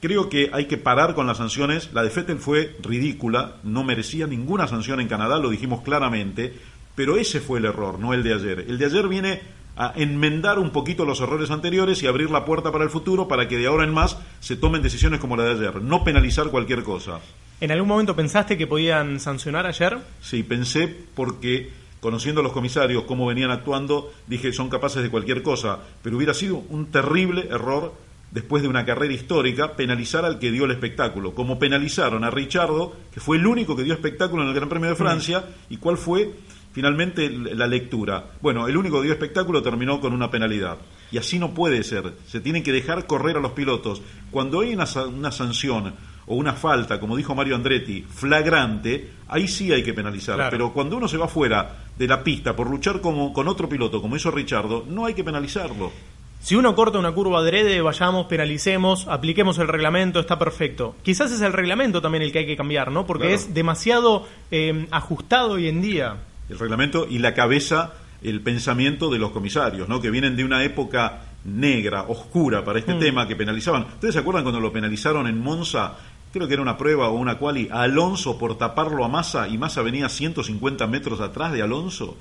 creo 0.01 0.29
que 0.29 0.49
hay 0.51 0.65
que 0.65 0.77
parar 0.77 1.15
con 1.15 1.27
las 1.27 1.37
sanciones. 1.37 1.91
La 1.93 2.03
de 2.03 2.09
Fettel 2.09 2.37
fue 2.39 2.75
ridícula, 2.81 3.55
no 3.63 3.83
merecía 3.83 4.27
ninguna 4.27 4.67
sanción 4.67 4.99
en 4.99 5.07
Canadá, 5.07 5.39
lo 5.39 5.49
dijimos 5.49 5.81
claramente, 5.81 6.53
pero 6.95 7.17
ese 7.17 7.39
fue 7.39 7.59
el 7.59 7.65
error, 7.65 7.99
no 7.99 8.13
el 8.13 8.23
de 8.23 8.33
ayer. 8.33 8.65
El 8.67 8.77
de 8.77 8.85
ayer 8.85 9.07
viene 9.07 9.41
a 9.75 9.93
enmendar 9.95 10.59
un 10.59 10.69
poquito 10.71 11.05
los 11.05 11.21
errores 11.21 11.49
anteriores 11.51 12.03
y 12.03 12.07
abrir 12.07 12.29
la 12.29 12.45
puerta 12.45 12.71
para 12.71 12.83
el 12.83 12.89
futuro 12.89 13.27
para 13.27 13.47
que 13.47 13.57
de 13.57 13.67
ahora 13.67 13.83
en 13.83 13.93
más 13.93 14.17
se 14.39 14.55
tomen 14.55 14.81
decisiones 14.81 15.19
como 15.19 15.35
la 15.35 15.45
de 15.45 15.51
ayer, 15.51 15.81
no 15.81 16.03
penalizar 16.03 16.49
cualquier 16.49 16.83
cosa. 16.83 17.19
¿En 17.61 17.71
algún 17.71 17.87
momento 17.87 18.15
pensaste 18.15 18.57
que 18.57 18.67
podían 18.67 19.19
sancionar 19.19 19.65
ayer? 19.65 19.97
Sí, 20.21 20.43
pensé 20.43 20.93
porque 21.15 21.71
conociendo 21.99 22.41
a 22.41 22.43
los 22.43 22.51
comisarios 22.51 23.03
cómo 23.03 23.25
venían 23.25 23.51
actuando, 23.51 24.11
dije 24.27 24.51
son 24.51 24.69
capaces 24.69 25.01
de 25.01 25.09
cualquier 25.09 25.41
cosa, 25.41 25.79
pero 26.01 26.17
hubiera 26.17 26.33
sido 26.33 26.57
un 26.69 26.87
terrible 26.87 27.47
error 27.49 27.93
después 28.31 28.61
de 28.63 28.67
una 28.67 28.83
carrera 28.83 29.13
histórica 29.13 29.75
penalizar 29.75 30.25
al 30.25 30.39
que 30.39 30.51
dio 30.51 30.65
el 30.65 30.71
espectáculo, 30.71 31.33
como 31.33 31.59
penalizaron 31.59 32.23
a 32.23 32.31
Richardo, 32.31 32.93
que 33.13 33.19
fue 33.19 33.37
el 33.37 33.45
único 33.45 33.75
que 33.75 33.83
dio 33.83 33.93
espectáculo 33.93 34.43
en 34.43 34.49
el 34.49 34.55
Gran 34.55 34.69
Premio 34.69 34.89
de 34.89 34.95
Francia, 34.95 35.45
y 35.69 35.77
cuál 35.77 35.97
fue 35.97 36.31
Finalmente, 36.73 37.29
la 37.29 37.67
lectura. 37.67 38.31
Bueno, 38.41 38.67
el 38.67 38.75
único 38.75 38.99
dio 39.03 39.13
espectáculo 39.13 39.61
terminó 39.61 40.01
con 40.01 40.11
una 40.11 40.31
penalidad. 40.31 40.79
Y 41.11 41.19
así 41.19 41.37
no 41.37 41.53
puede 41.53 41.83
ser. 41.83 42.15
Se 42.27 42.39
tienen 42.39 42.63
que 42.63 42.71
dejar 42.71 43.05
correr 43.05 43.37
a 43.37 43.39
los 43.39 43.51
pilotos. 43.51 44.01
Cuando 44.31 44.61
hay 44.61 44.73
una, 44.73 44.87
sanción 44.87 45.93
o 46.27 46.35
una 46.35 46.53
falta, 46.53 46.99
como 46.99 47.17
dijo 47.17 47.35
Mario 47.35 47.55
Andretti, 47.55 48.01
flagrante, 48.01 49.09
ahí 49.27 49.47
sí 49.47 49.71
hay 49.71 49.83
que 49.83 49.93
penalizar. 49.93 50.49
Pero 50.49 50.73
cuando 50.73 50.97
uno 50.97 51.07
se 51.07 51.17
va 51.17 51.27
fuera 51.27 51.85
de 51.97 52.07
la 52.07 52.23
pista 52.23 52.55
por 52.55 52.69
luchar 52.69 53.01
como, 53.01 53.33
con 53.33 53.47
otro 53.47 53.67
piloto, 53.67 54.01
como 54.01 54.15
hizo 54.15 54.31
Richardo, 54.31 54.85
no 54.87 55.05
hay 55.05 55.13
que 55.13 55.23
penalizarlo. 55.23 55.91
Si 56.39 56.55
uno 56.55 56.75
corta 56.75 56.99
una 56.99 57.13
curva 57.13 57.39
adrede, 57.39 57.81
vayamos, 57.81 58.25
penalicemos, 58.25 59.07
apliquemos 59.07 59.57
el 59.59 59.69
reglamento, 59.69 60.19
está 60.19 60.37
perfecto. 60.37 60.95
Quizás 61.01 61.31
es 61.31 61.41
el 61.41 61.53
reglamento 61.53 62.01
también 62.01 62.21
el 62.23 62.33
que 62.33 62.39
hay 62.39 62.45
que 62.45 62.57
cambiar, 62.57 62.91
¿no? 62.91 63.05
Porque 63.05 63.33
es 63.33 63.53
demasiado 63.53 64.27
eh, 64.51 64.87
ajustado 64.91 65.53
hoy 65.53 65.69
en 65.69 65.81
día 65.81 66.17
el 66.49 66.59
reglamento 66.59 67.07
y 67.09 67.19
la 67.19 67.33
cabeza, 67.33 67.93
el 68.21 68.41
pensamiento 68.41 69.09
de 69.09 69.19
los 69.19 69.31
comisarios, 69.31 69.87
¿no? 69.89 70.01
que 70.01 70.09
vienen 70.09 70.35
de 70.35 70.43
una 70.43 70.63
época 70.63 71.21
negra, 71.45 72.03
oscura 72.03 72.63
para 72.63 72.79
este 72.79 72.95
mm. 72.95 72.99
tema, 72.99 73.27
que 73.27 73.35
penalizaban. 73.35 73.83
¿Ustedes 73.83 74.13
se 74.13 74.19
acuerdan 74.21 74.43
cuando 74.43 74.61
lo 74.61 74.71
penalizaron 74.71 75.27
en 75.27 75.39
Monza 75.39 75.95
creo 76.33 76.47
que 76.47 76.55
era 76.55 76.63
una 76.63 76.77
prueba 76.77 77.09
o 77.09 77.13
una 77.13 77.37
quali, 77.37 77.69
a 77.71 77.83
Alonso 77.83 78.39
por 78.39 78.57
taparlo 78.57 79.05
a 79.05 79.07
Massa 79.07 79.47
y 79.47 79.59
Massa 79.59 79.83
venía 79.83 80.09
150 80.09 80.87
metros 80.87 81.21
atrás 81.21 81.53
de 81.53 81.61
Alonso. 81.61 82.17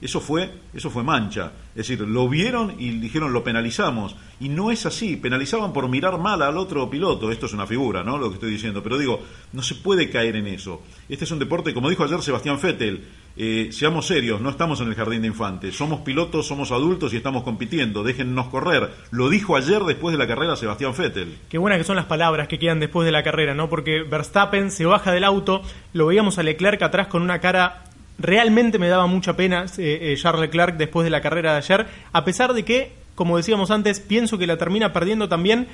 Eso 0.00 0.20
fue 0.20 0.52
eso 0.72 0.88
fue 0.88 1.02
mancha. 1.02 1.52
Es 1.70 1.88
decir, 1.88 2.00
lo 2.00 2.28
vieron 2.28 2.76
y 2.78 2.90
dijeron 2.90 3.32
lo 3.32 3.42
penalizamos. 3.42 4.14
Y 4.38 4.48
no 4.48 4.70
es 4.70 4.86
así, 4.86 5.16
penalizaban 5.16 5.72
por 5.72 5.88
mirar 5.88 6.18
mal 6.18 6.42
al 6.42 6.56
otro 6.56 6.88
piloto. 6.88 7.32
Esto 7.32 7.46
es 7.46 7.54
una 7.54 7.66
figura, 7.66 8.04
¿no? 8.04 8.18
Lo 8.18 8.28
que 8.28 8.34
estoy 8.34 8.50
diciendo. 8.52 8.82
Pero 8.82 8.98
digo, 8.98 9.20
no 9.52 9.62
se 9.62 9.74
puede 9.74 10.10
caer 10.10 10.36
en 10.36 10.46
eso. 10.46 10.82
Este 11.08 11.24
es 11.24 11.30
un 11.32 11.40
deporte, 11.40 11.74
como 11.74 11.90
dijo 11.90 12.04
ayer 12.04 12.22
Sebastián 12.22 12.60
Vettel, 12.62 13.04
eh, 13.36 13.68
seamos 13.70 14.06
serios, 14.06 14.40
no 14.40 14.50
estamos 14.50 14.80
en 14.80 14.88
el 14.88 14.94
jardín 14.94 15.22
de 15.22 15.28
infantes. 15.28 15.76
Somos 15.76 16.00
pilotos, 16.00 16.46
somos 16.46 16.72
adultos 16.72 17.12
y 17.12 17.16
estamos 17.16 17.42
compitiendo. 17.42 18.02
Déjennos 18.02 18.48
correr. 18.48 18.90
Lo 19.10 19.28
dijo 19.28 19.56
ayer 19.56 19.82
después 19.82 20.12
de 20.12 20.18
la 20.18 20.26
carrera 20.26 20.56
Sebastián 20.56 20.92
Vettel. 20.96 21.38
Qué 21.48 21.58
buenas 21.58 21.78
que 21.78 21.84
son 21.84 21.96
las 21.96 22.06
palabras 22.06 22.48
que 22.48 22.58
quedan 22.58 22.80
después 22.80 23.04
de 23.04 23.12
la 23.12 23.22
carrera 23.22 23.54
¿no? 23.54 23.68
Porque 23.68 24.02
Verstappen 24.02 24.70
se 24.70 24.86
baja 24.86 25.12
del 25.12 25.24
auto, 25.24 25.62
lo 25.92 26.06
veíamos 26.06 26.38
a 26.38 26.42
Leclerc 26.42 26.80
atrás 26.82 27.08
con 27.08 27.22
una 27.22 27.40
cara 27.40 27.84
realmente 28.18 28.78
me 28.78 28.88
daba 28.88 29.06
mucha 29.06 29.36
pena 29.36 29.66
eh, 29.78 29.98
eh, 30.00 30.16
Charles 30.16 30.42
Leclerc 30.42 30.76
después 30.76 31.04
de 31.04 31.10
la 31.10 31.20
carrera 31.20 31.52
de 31.52 31.58
ayer, 31.58 31.86
a 32.12 32.24
pesar 32.24 32.54
de 32.54 32.64
que, 32.64 32.92
como 33.14 33.36
decíamos 33.36 33.70
antes, 33.70 34.00
pienso 34.00 34.38
que 34.38 34.46
la 34.46 34.56
termina 34.56 34.92
perdiendo 34.92 35.28
también 35.28 35.68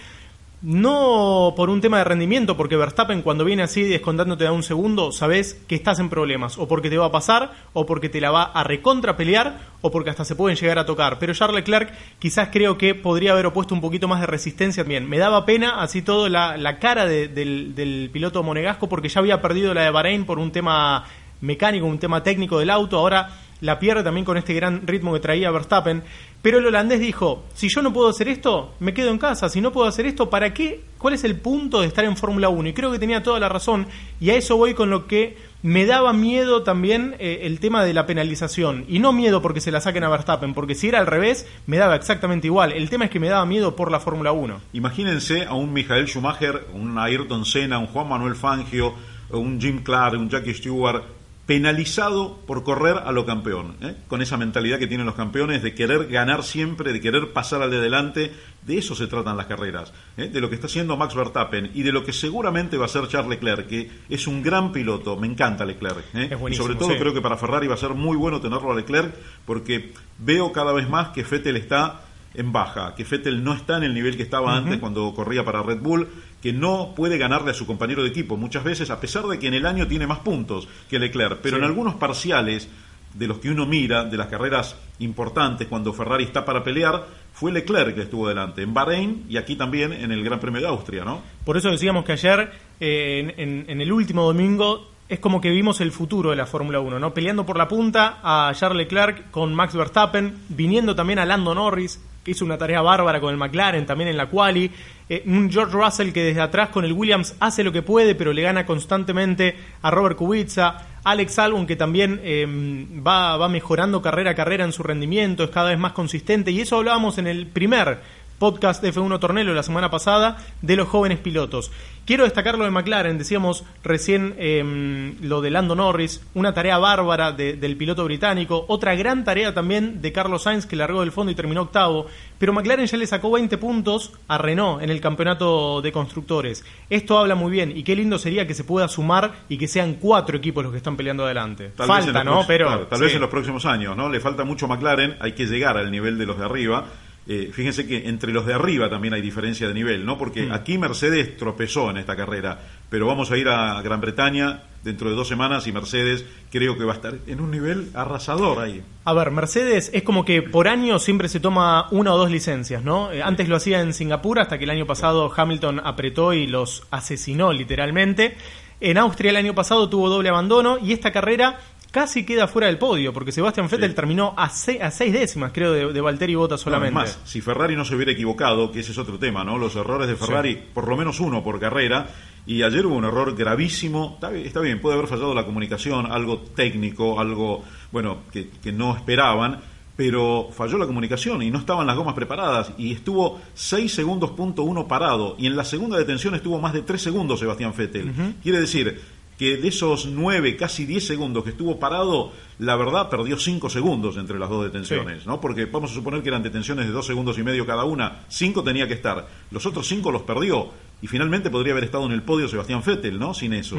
no 0.62 1.55
por 1.57 1.70
un 1.70 1.81
tema 1.81 1.98
de 1.98 2.05
rendimiento, 2.05 2.57
porque 2.57 2.77
Verstappen 2.77 3.22
cuando 3.22 3.44
viene 3.44 3.64
así 3.64 3.83
descontándote 3.83 4.46
a 4.46 4.53
un 4.53 4.62
segundo, 4.62 5.11
sabes 5.11 5.61
que 5.66 5.75
estás 5.75 5.98
en 5.98 6.09
problemas, 6.09 6.57
o 6.57 6.68
porque 6.68 6.88
te 6.88 6.98
va 6.98 7.07
a 7.07 7.12
pasar, 7.12 7.53
o 7.72 7.85
porque 7.85 8.09
te 8.09 8.20
la 8.20 8.31
va 8.31 8.44
a 8.44 8.62
recontra 8.62 9.16
pelear, 9.16 9.59
o 9.81 9.90
porque 9.90 10.11
hasta 10.11 10.25
se 10.25 10.37
pueden 10.37 10.57
llegar 10.57 10.79
a 10.79 10.87
tocar. 10.87 11.18
Pero 11.18 11.35
Charles 11.35 11.57
Leclerc 11.57 11.92
quizás 12.18 12.51
creo 12.53 12.79
que 12.79 12.94
podría 12.94 13.33
haber 13.33 13.46
opuesto 13.46 13.75
un 13.75 13.81
poquito 13.81 14.07
más 14.07 14.20
de 14.20 14.27
resistencia 14.27 14.85
también. 14.85 15.09
Me 15.09 15.18
daba 15.18 15.44
pena 15.44 15.83
así 15.83 16.03
todo 16.03 16.29
la, 16.29 16.79
cara 16.81 17.07
del, 17.07 17.75
del, 17.75 18.11
piloto 18.12 18.42
monegasco, 18.42 18.88
porque 18.88 19.09
ya 19.09 19.20
había 19.20 19.42
perdido 19.42 19.75
la 19.75 19.83
de 19.83 19.90
Bahrein 19.90 20.25
por 20.25 20.38
un 20.38 20.53
tema 20.53 21.05
mecánico, 21.40 21.87
un 21.87 21.98
tema 21.98 22.22
técnico 22.22 22.61
del 22.61 22.70
auto, 22.70 22.98
ahora 22.98 23.31
la 23.62 23.79
pierde 23.79 24.03
también 24.03 24.27
con 24.27 24.37
este 24.37 24.53
gran 24.53 24.87
ritmo 24.87 25.14
que 25.14 25.20
traía 25.20 25.51
Verstappen. 25.51 26.03
Pero 26.42 26.59
el 26.59 26.66
holandés 26.66 26.98
dijo, 27.01 27.44
si 27.55 27.68
yo 27.68 27.81
no 27.81 27.92
puedo 27.92 28.09
hacer 28.09 28.29
esto, 28.29 28.75
me 28.81 28.92
quedo 28.92 29.11
en 29.11 29.18
casa, 29.18 29.48
si 29.48 29.61
no 29.61 29.72
puedo 29.72 29.87
hacer 29.87 30.05
esto, 30.07 30.29
¿para 30.29 30.53
qué? 30.53 30.83
¿Cuál 30.98 31.14
es 31.14 31.22
el 31.22 31.37
punto 31.37 31.81
de 31.81 31.87
estar 31.87 32.05
en 32.05 32.16
Fórmula 32.16 32.48
1? 32.48 32.68
Y 32.68 32.72
creo 32.72 32.90
que 32.90 32.98
tenía 32.98 33.22
toda 33.22 33.38
la 33.38 33.48
razón, 33.48 33.87
y 34.20 34.31
a 34.31 34.35
eso 34.35 34.57
voy 34.57 34.75
con 34.75 34.90
lo 34.90 35.07
que 35.07 35.37
me 35.62 35.87
daba 35.87 36.12
miedo 36.12 36.64
también 36.64 37.14
eh, 37.20 37.42
el 37.42 37.61
tema 37.61 37.85
de 37.85 37.94
la 37.94 38.05
penalización. 38.07 38.85
Y 38.88 38.98
no 38.98 39.12
miedo 39.12 39.40
porque 39.40 39.61
se 39.61 39.70
la 39.70 39.81
saquen 39.81 40.03
a 40.03 40.09
Verstappen, 40.09 40.55
porque 40.55 40.75
si 40.75 40.88
era 40.88 40.98
al 40.98 41.07
revés, 41.07 41.46
me 41.66 41.77
daba 41.77 41.94
exactamente 41.94 42.48
igual. 42.48 42.72
El 42.72 42.90
tema 42.90 43.05
es 43.05 43.12
que 43.12 43.20
me 43.20 43.29
daba 43.29 43.46
miedo 43.46 43.77
por 43.77 43.92
la 43.92 44.01
Fórmula 44.01 44.33
1. 44.33 44.61
Imagínense 44.72 45.44
a 45.44 45.55
un 45.55 45.72
Michael 45.72 46.09
Schumacher, 46.09 46.66
un 46.75 46.98
Ayrton 46.98 47.44
Senna, 47.44 47.79
un 47.79 47.87
Juan 47.87 48.09
Manuel 48.09 48.35
Fangio, 48.35 48.94
un 49.31 49.61
Jim 49.61 49.85
Clark, 49.85 50.18
un 50.18 50.29
Jackie 50.29 50.55
Stewart, 50.55 51.05
penalizado 51.47 52.39
por 52.47 52.63
correr 52.63 52.99
a 53.05 53.11
lo 53.11 53.27
campeón, 53.27 53.77
¿eh? 53.83 53.97
con 54.07 54.23
esa 54.23 54.37
mentalidad 54.37 54.79
que 54.79 54.87
tienen 54.87 55.07
los 55.07 55.17
campeones 55.17 55.63
de 55.63 55.75
querer 55.75 56.07
ganar 56.07 56.45
siempre, 56.45 56.93
de 56.93 57.01
querer 57.01 57.33
pasar 57.33 57.63
al 57.63 57.71
de 57.71 57.81
delante, 57.81 58.33
de 58.65 58.79
eso 58.79 58.95
se 58.95 59.09
tratan 59.09 59.37
las 59.37 59.47
carreras, 59.47 59.93
¿eh? 60.17 60.29
de 60.29 60.41
lo 60.41 60.49
que 60.49 60.55
está 60.55 60.69
haciendo 60.69 60.97
Max 60.97 61.17
Verstappen 61.17 61.73
y 61.75 61.83
de 61.83 61.91
lo 61.91 62.05
que 62.05 62.13
seguramente 62.13 62.77
va 62.77 62.85
a 62.85 62.89
ser 62.89 63.09
Charles 63.09 63.31
Leclerc, 63.31 63.67
que 63.67 63.91
es 64.09 64.27
un 64.29 64.41
gran 64.41 64.71
piloto, 64.71 65.17
me 65.17 65.27
encanta 65.27 65.65
Leclerc, 65.65 66.05
¿eh? 66.15 66.31
y 66.49 66.55
sobre 66.55 66.77
todo 66.77 66.97
creo 66.97 67.13
que 67.13 67.21
para 67.21 67.37
Ferrari 67.37 67.67
va 67.67 67.75
a 67.75 67.79
ser 67.79 67.95
muy 67.95 68.17
bueno 68.17 68.41
tenerlo 68.41 68.71
a 68.71 68.77
Leclerc, 68.77 69.13
porque 69.45 69.93
veo 70.19 70.53
cada 70.53 70.73
vez 70.73 70.89
más 70.89 71.09
que 71.09 71.25
Fettel 71.25 71.57
está 71.57 72.03
en 72.35 72.53
baja, 72.53 72.95
que 72.95 73.05
Fettel 73.05 73.42
no 73.45 73.55
está 73.55 73.77
en 73.77 73.85
el 73.85 73.95
nivel 73.95 74.16
que 74.16 74.23
estaba 74.23 74.57
antes 74.57 74.79
cuando 74.79 75.12
corría 75.14 75.45
para 75.45 75.62
Red 75.62 75.81
Bull, 75.81 76.09
que 76.40 76.53
no 76.53 76.95
puede 76.95 77.18
ganarle 77.18 77.51
a 77.51 77.55
su 77.55 77.66
compañero 77.66 78.03
de 78.03 78.09
equipo 78.09 78.37
muchas 78.37 78.64
veces, 78.64 78.90
a 78.90 79.01
pesar 79.01 79.25
de 79.27 79.38
que 79.38 79.47
en 79.47 79.55
el 79.55 79.66
año 79.66 79.87
tiene 79.87 80.07
más 80.07 80.21
puntos 80.21 80.68
que 80.88 80.99
Leclerc, 80.99 81.38
pero 81.42 81.57
en 81.57 81.64
algunos 81.64 81.95
parciales 81.95 82.68
de 83.14 83.27
los 83.27 83.38
que 83.38 83.51
uno 83.51 83.66
mira, 83.66 84.05
de 84.05 84.16
las 84.16 84.29
carreras 84.29 84.77
importantes, 84.99 85.68
cuando 85.68 85.92
Ferrari 85.92 86.25
está 86.25 86.45
para 86.45 86.64
pelear, 86.64 87.05
fue 87.33 87.53
Leclerc 87.53 87.95
que 87.95 88.03
estuvo 88.03 88.29
delante, 88.29 88.62
en 88.62 88.73
Bahrein 88.73 89.27
y 89.29 89.37
aquí 89.37 89.57
también 89.57 89.92
en 89.92 90.12
el 90.12 90.25
Gran 90.25 90.40
Premio 90.40 90.61
de 90.61 90.68
Austria, 90.68 91.05
¿no? 91.05 91.21
Por 91.45 91.57
eso 91.57 91.71
decíamos 91.71 92.05
que 92.05 92.12
ayer, 92.12 92.51
eh, 92.81 93.35
en, 93.37 93.81
el 93.81 93.92
último 93.92 94.25
domingo, 94.25 94.88
es 95.09 95.18
como 95.18 95.40
que 95.40 95.51
vimos 95.51 95.81
el 95.81 95.92
futuro 95.92 96.31
de 96.31 96.37
la 96.37 96.47
Fórmula 96.47 96.81
1, 96.81 96.99
¿no? 96.99 97.12
Peleando 97.12 97.45
por 97.45 97.59
la 97.59 97.68
punta 97.68 98.21
a 98.23 98.53
Charles 98.55 98.79
Leclerc 98.79 99.31
con 99.31 99.55
Max 99.55 99.75
Verstappen, 99.75 100.38
viniendo 100.49 100.95
también 100.95 101.18
a 101.18 101.27
Lando 101.27 101.55
Norris, 101.55 102.01
que 102.25 102.31
hizo 102.31 102.45
una 102.45 102.59
tarea 102.59 102.83
bárbara 102.83 103.21
con 103.21 103.31
el 103.31 103.37
McLaren, 103.37 103.87
también 103.87 104.09
en 104.09 104.17
la 104.17 104.27
quali. 104.27 104.71
Eh, 105.09 105.23
un 105.27 105.51
George 105.51 105.75
Russell 105.75 106.13
que 106.13 106.23
desde 106.23 106.41
atrás 106.41 106.71
con 106.71 106.85
el 106.85 106.93
Williams 106.93 107.35
hace 107.41 107.65
lo 107.65 107.73
que 107.73 107.83
puede, 107.83 108.15
pero 108.15 108.33
le 108.33 108.43
gana 108.43 108.65
constantemente 108.65 109.57
a 109.83 109.91
Robert 109.91 110.17
Kubica. 110.17 110.87
Alex 111.05 111.39
Albon 111.41 111.67
que 111.67 111.75
también 111.75 112.21
em, 112.23 113.05
va, 113.05 113.37
va 113.37 113.49
mejorando 113.49 114.01
carrera 114.01 114.31
a 114.31 114.35
carrera 114.37 114.65
en 114.65 114.73
su 114.73 114.85
rendimiento, 114.85 115.43
es 115.43 115.51
cada 115.51 115.71
vez 115.71 115.79
más 115.79 115.93
consistente. 115.93 116.53
Y 116.53 116.61
eso 116.61 116.77
hablábamos 116.77 117.19
en 117.19 117.27
el 117.27 117.47
primer 117.49 117.99
podcast 118.38 118.83
de 118.83 118.92
F1 118.92 119.18
Tornelo 119.21 119.55
la 119.55 119.62
semana 119.62 119.90
pasada 119.90 120.38
de 120.61 120.77
los 120.77 120.88
jóvenes 120.88 121.18
pilotos. 121.18 121.71
Quiero 122.05 122.25
destacar 122.25 122.59
lo 122.59 122.64
de 122.64 122.73
McLaren, 122.73 123.16
decíamos 123.16 123.62
recién 123.85 124.35
em, 124.37 125.14
lo 125.21 125.40
de 125.40 125.51
Lando 125.51 125.77
Norris, 125.77 126.21
una 126.35 126.53
tarea 126.53 126.77
bárbara 126.79 127.31
del 127.31 127.77
piloto 127.77 128.05
británico, 128.05 128.64
otra 128.66 128.97
gran 128.97 129.23
tarea 129.23 129.55
también 129.55 130.03
de 130.03 130.11
Carlos 130.11 130.42
Sainz 130.42 130.66
que 130.66 130.75
largó 130.75 131.01
del 131.01 131.12
fondo 131.12 131.31
y 131.31 131.37
terminó 131.37 131.62
octavo, 131.62 132.07
pero 132.38 132.53
McLaren 132.53 132.87
ya 132.87 132.99
le 132.99 133.07
sacó 133.07 133.31
20 133.31 133.57
puntos 133.57 134.12
a 134.27 134.37
Renault 134.37 134.83
en 134.83 134.90
el 134.90 135.01
campeonato 135.01 135.81
de 135.81 135.92
constructores. 135.92 136.64
Esto 136.90 137.18
habla 137.18 137.37
muy 137.37 137.53
bien 137.53 137.73
y 137.77 137.85
qué 137.85 137.95
lindo 137.95 138.18
sería 138.18 138.49
que 138.49 138.55
se 138.55 138.64
pueda 138.64 138.88
sumar 138.88 139.45
y 139.49 139.57
que 139.57 139.68
sean 139.68 139.95
cuatro 139.95 140.37
equipos 140.37 140.64
los 140.64 140.73
que 140.73 140.79
están 140.79 140.97
peleando 140.97 141.25
adelante. 141.25 141.71
falta, 141.77 142.25
¿no? 142.25 142.45
Pero 142.49 142.81
tal 142.88 143.01
vez 143.01 143.14
en 143.14 143.21
los 143.21 143.31
próximos 143.31 143.64
años, 143.64 143.97
¿no? 143.97 144.09
Le 144.09 144.18
falta 144.18 144.42
mucho 144.42 144.66
a 144.66 144.71
McLaren, 144.71 145.16
hay 145.21 145.33
que 145.33 145.47
llegar 145.47 145.77
al 145.77 145.92
nivel 145.92 146.18
de 146.18 146.27
los 146.27 146.37
de 146.37 146.45
arriba 146.47 146.85
eh, 147.29 147.51
fíjense 147.53 147.87
que 147.87 148.09
entre 148.09 148.33
los 148.33 148.47
de 148.47 148.55
arriba 148.55 148.91
también 148.91 149.15
hay 149.15 149.21
diferencia 149.21 149.69
de 149.69 149.75
nivel, 149.75 150.05
¿no? 150.05 150.19
Porque 150.19 150.47
mm. 150.47 150.53
aquí 150.53 150.77
Mercedes 150.77 151.37
tropezó 151.37 151.91
en 151.91 151.99
esta 151.99 152.17
carrera, 152.17 152.61
pero 152.91 153.07
vamos 153.07 153.31
a 153.31 153.37
ir 153.37 153.49
a 153.49 153.81
Gran 153.81 154.01
Bretaña 154.01 154.65
dentro 154.83 155.09
de 155.09 155.15
dos 155.15 155.29
semanas 155.29 155.69
y 155.69 155.73
Mercedes 155.73 156.25
creo 156.51 156.77
que 156.77 156.85
va 156.85 156.93
a 156.93 156.97
estar 156.97 157.15
en 157.29 157.41
un 157.41 157.53
nivel 157.53 157.91
arrasador 157.95 158.59
ahí. 158.59 158.83
A 159.05 159.13
ver, 159.13 159.31
Mercedes 159.31 159.91
es 159.95 160.03
como 160.03 160.25
que 160.25 160.43
por 160.43 160.67
año 160.67 160.99
siempre 160.99 161.29
se 161.29 161.39
toma 161.39 161.87
una 161.93 162.13
o 162.13 162.19
dos 162.19 162.31
licencias, 162.31 162.83
¿no? 162.83 163.13
Eh, 163.13 163.23
antes 163.23 163.49
lo 163.49 163.55
hacía 163.55 163.81
en 163.81 163.95
Singapur 163.95 164.41
hasta 164.41 164.59
que 164.59 164.65
el 164.65 164.71
año 164.71 164.87
pasado 164.87 165.33
Hamilton 165.35 165.81
apretó 165.85 166.33
y 166.33 166.49
los 166.49 166.89
asesinó 166.91 167.53
literalmente. 167.53 168.37
En 168.81 168.99
Austria 168.99 169.31
el 169.31 169.37
año 169.37 169.55
pasado 169.55 169.89
tuvo 169.89 170.09
doble 170.09 170.29
abandono 170.29 170.77
y 170.77 170.93
esta 170.93 171.13
carrera 171.13 171.61
casi 171.93 172.25
queda 172.25 172.49
fuera 172.49 172.67
del 172.67 172.79
podio, 172.79 173.13
porque 173.13 173.31
Sebastián 173.31 173.69
Vettel 173.71 173.95
terminó 173.95 174.35
a, 174.37 174.47
a, 174.47 174.51
seis 174.91 175.13
décimas, 175.13 175.53
creo, 175.53 175.73
de, 175.73 175.93
de 175.93 176.01
Valtteri 176.01 176.35
Bottas 176.35 176.61
solamente. 176.61 176.95
más, 176.95 177.21
si 177.25 177.41
Ferrari 177.41 177.77
no 177.77 177.85
se 177.85 177.95
hubiera 177.95 178.11
equivocado, 178.11 178.73
que 178.73 178.81
ese 178.81 178.91
es 178.91 178.99
otro 178.99 179.19
tema, 179.19 179.45
¿no? 179.45 179.59
Los 179.59 179.77
errores 179.77 180.09
de 180.09 180.17
Ferrari, 180.17 180.61
por 180.75 180.89
lo 180.89 180.97
menos 180.97 181.21
uno 181.21 181.45
por 181.45 181.61
carrera, 181.61 182.09
y 182.47 182.63
ayer 182.63 182.87
hubo 182.87 182.97
un 182.97 183.05
error 183.05 183.37
gravísimo. 183.37 184.19
Está 184.33 184.61
bien, 184.61 184.81
puede 184.81 184.97
haber 184.97 185.07
fallado 185.07 185.35
la 185.35 185.45
comunicación, 185.45 186.11
algo 186.11 186.39
técnico, 186.41 187.21
algo, 187.21 187.63
bueno, 187.93 188.23
que, 188.33 188.49
que 188.63 188.73
no 188.73 188.97
esperaban, 188.97 189.61
pero 189.95 190.49
falló 190.53 190.79
la 190.79 190.87
comunicación 190.87 191.43
y 191.43 191.51
no 191.51 191.59
estaban 191.59 191.87
las 191.87 191.97
gomas 191.97 192.15
preparadas 192.15 192.73
y 192.79 192.93
estuvo 192.93 193.41
6 193.55 193.93
segundos 193.93 194.31
punto 194.31 194.63
uno 194.63 194.89
parado 194.89 195.37
y 195.39 195.47
en 195.47 195.55
la 195.55 195.65
segunda 195.65 195.99
detención 195.99 196.35
estuvo 196.35 196.59
más 196.59 196.73
de 196.73 196.83
3 196.83 197.01
segundos 197.01 197.39
Sebastián 197.39 197.75
Vettel. 197.77 198.13
Quiere 198.43 198.61
decir, 198.61 199.01
que 199.38 199.57
de 199.57 199.68
esos 199.68 200.07
9, 200.07 200.57
casi 200.57 200.87
10 200.87 201.07
segundos 201.07 201.45
que 201.45 201.51
estuvo 201.51 201.79
parado, 201.79 202.33
la 202.59 202.77
verdad 202.77 203.09
perdió 203.09 203.37
5 203.37 203.71
segundos 203.71 204.16
entre 204.16 204.38
las 204.38 204.49
dos 204.49 204.64
detenciones, 204.64 205.27
¿no? 205.27 205.40
Porque 205.40 205.64
vamos 205.64 205.90
a 205.90 205.95
suponer 205.95 206.23
que 206.23 206.29
eran 206.29 206.42
detenciones 206.42 206.87
de 206.87 206.92
2 206.92 207.07
segundos 207.07 207.38
y 207.38 207.42
medio 207.42 207.66
cada 207.66 207.85
una, 207.85 208.21
5 208.29 208.62
tenía 208.62 208.87
que 208.87 208.95
estar, 208.95 209.29
los 209.51 209.66
otros 209.66 209.88
5 209.88 210.12
los 210.12 210.23
perdió 210.23 210.71
y 211.01 211.09
finalmente 211.09 211.51
podría 211.51 211.73
haber 211.73 211.85
estado 211.85 212.07
en 212.07 212.12
el 212.12 212.23
podio 212.23 212.49
Sebastián 212.49 212.83
Vettel, 212.87 213.18
¿no? 213.18 213.35
Sin 213.35 213.53
eso. 213.53 213.77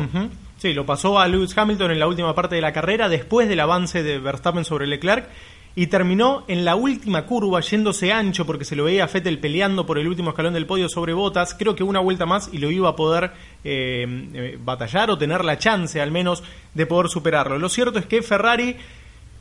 Sí, 0.57 0.73
lo 0.73 0.85
pasó 0.85 1.19
a 1.19 1.27
Lewis 1.27 1.57
Hamilton 1.57 1.91
en 1.91 1.99
la 1.99 2.07
última 2.07 2.35
parte 2.35 2.55
de 2.55 2.61
la 2.61 2.73
carrera 2.73 3.07
después 3.07 3.47
del 3.47 3.61
avance 3.61 4.03
de 4.03 4.19
Verstappen 4.19 4.65
sobre 4.65 4.87
Leclerc 4.87 5.29
y 5.75 5.87
terminó 5.87 6.43
en 6.47 6.65
la 6.65 6.75
última 6.75 7.25
curva 7.25 7.59
yéndose 7.61 8.11
ancho 8.11 8.45
porque 8.45 8.65
se 8.65 8.75
lo 8.75 8.83
veía 8.83 9.05
a 9.05 9.07
Fettel 9.07 9.39
peleando 9.39 9.85
por 9.85 9.97
el 9.97 10.07
último 10.07 10.29
escalón 10.29 10.53
del 10.53 10.67
podio 10.67 10.87
sobre 10.87 11.13
Botas. 11.13 11.55
Creo 11.55 11.75
que 11.75 11.83
una 11.83 11.99
vuelta 11.99 12.25
más 12.25 12.49
y 12.53 12.59
lo 12.59 12.69
iba 12.69 12.89
a 12.89 12.95
poder 12.95 13.31
eh, 13.63 14.05
eh, 14.33 14.57
batallar 14.63 15.09
o 15.09 15.17
tener 15.17 15.43
la 15.43 15.57
chance 15.57 15.99
al 15.99 16.11
menos 16.11 16.43
de 16.73 16.85
poder 16.85 17.09
superarlo. 17.09 17.57
Lo 17.57 17.69
cierto 17.69 17.97
es 17.97 18.05
que 18.05 18.21
Ferrari 18.21 18.75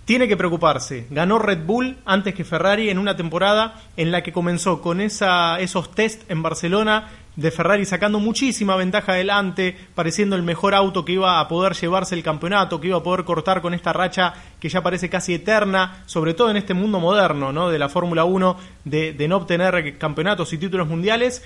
tiene 0.04 0.28
que 0.28 0.36
preocuparse. 0.36 1.06
Ganó 1.10 1.38
Red 1.38 1.64
Bull 1.64 1.98
antes 2.04 2.34
que 2.34 2.44
Ferrari 2.44 2.90
en 2.90 2.98
una 2.98 3.16
temporada 3.16 3.80
en 3.96 4.10
la 4.10 4.22
que 4.22 4.32
comenzó 4.32 4.82
con 4.82 5.00
esa, 5.00 5.60
esos 5.60 5.92
test 5.92 6.28
en 6.30 6.42
Barcelona 6.42 7.08
de 7.36 7.50
Ferrari 7.50 7.86
sacando 7.86 8.18
muchísima 8.18 8.76
ventaja 8.76 9.12
adelante, 9.12 9.76
pareciendo 9.94 10.36
el 10.36 10.42
mejor 10.42 10.74
auto 10.74 11.04
que 11.04 11.12
iba 11.12 11.40
a 11.40 11.48
poder 11.48 11.72
llevarse 11.74 12.14
el 12.14 12.22
campeonato, 12.22 12.80
que 12.80 12.88
iba 12.88 12.98
a 12.98 13.02
poder 13.02 13.24
cortar 13.24 13.62
con 13.62 13.72
esta 13.74 13.92
racha 13.92 14.34
que 14.60 14.68
ya 14.68 14.82
parece 14.82 15.08
casi 15.08 15.34
eterna, 15.34 16.02
sobre 16.06 16.34
todo 16.34 16.50
en 16.50 16.58
este 16.58 16.74
mundo 16.74 17.00
moderno 17.00 17.52
¿no? 17.52 17.70
de 17.70 17.78
la 17.78 17.88
Fórmula 17.88 18.24
1, 18.24 18.56
de, 18.84 19.12
de 19.12 19.28
no 19.28 19.36
obtener 19.36 19.96
campeonatos 19.98 20.52
y 20.52 20.58
títulos 20.58 20.88
mundiales. 20.88 21.42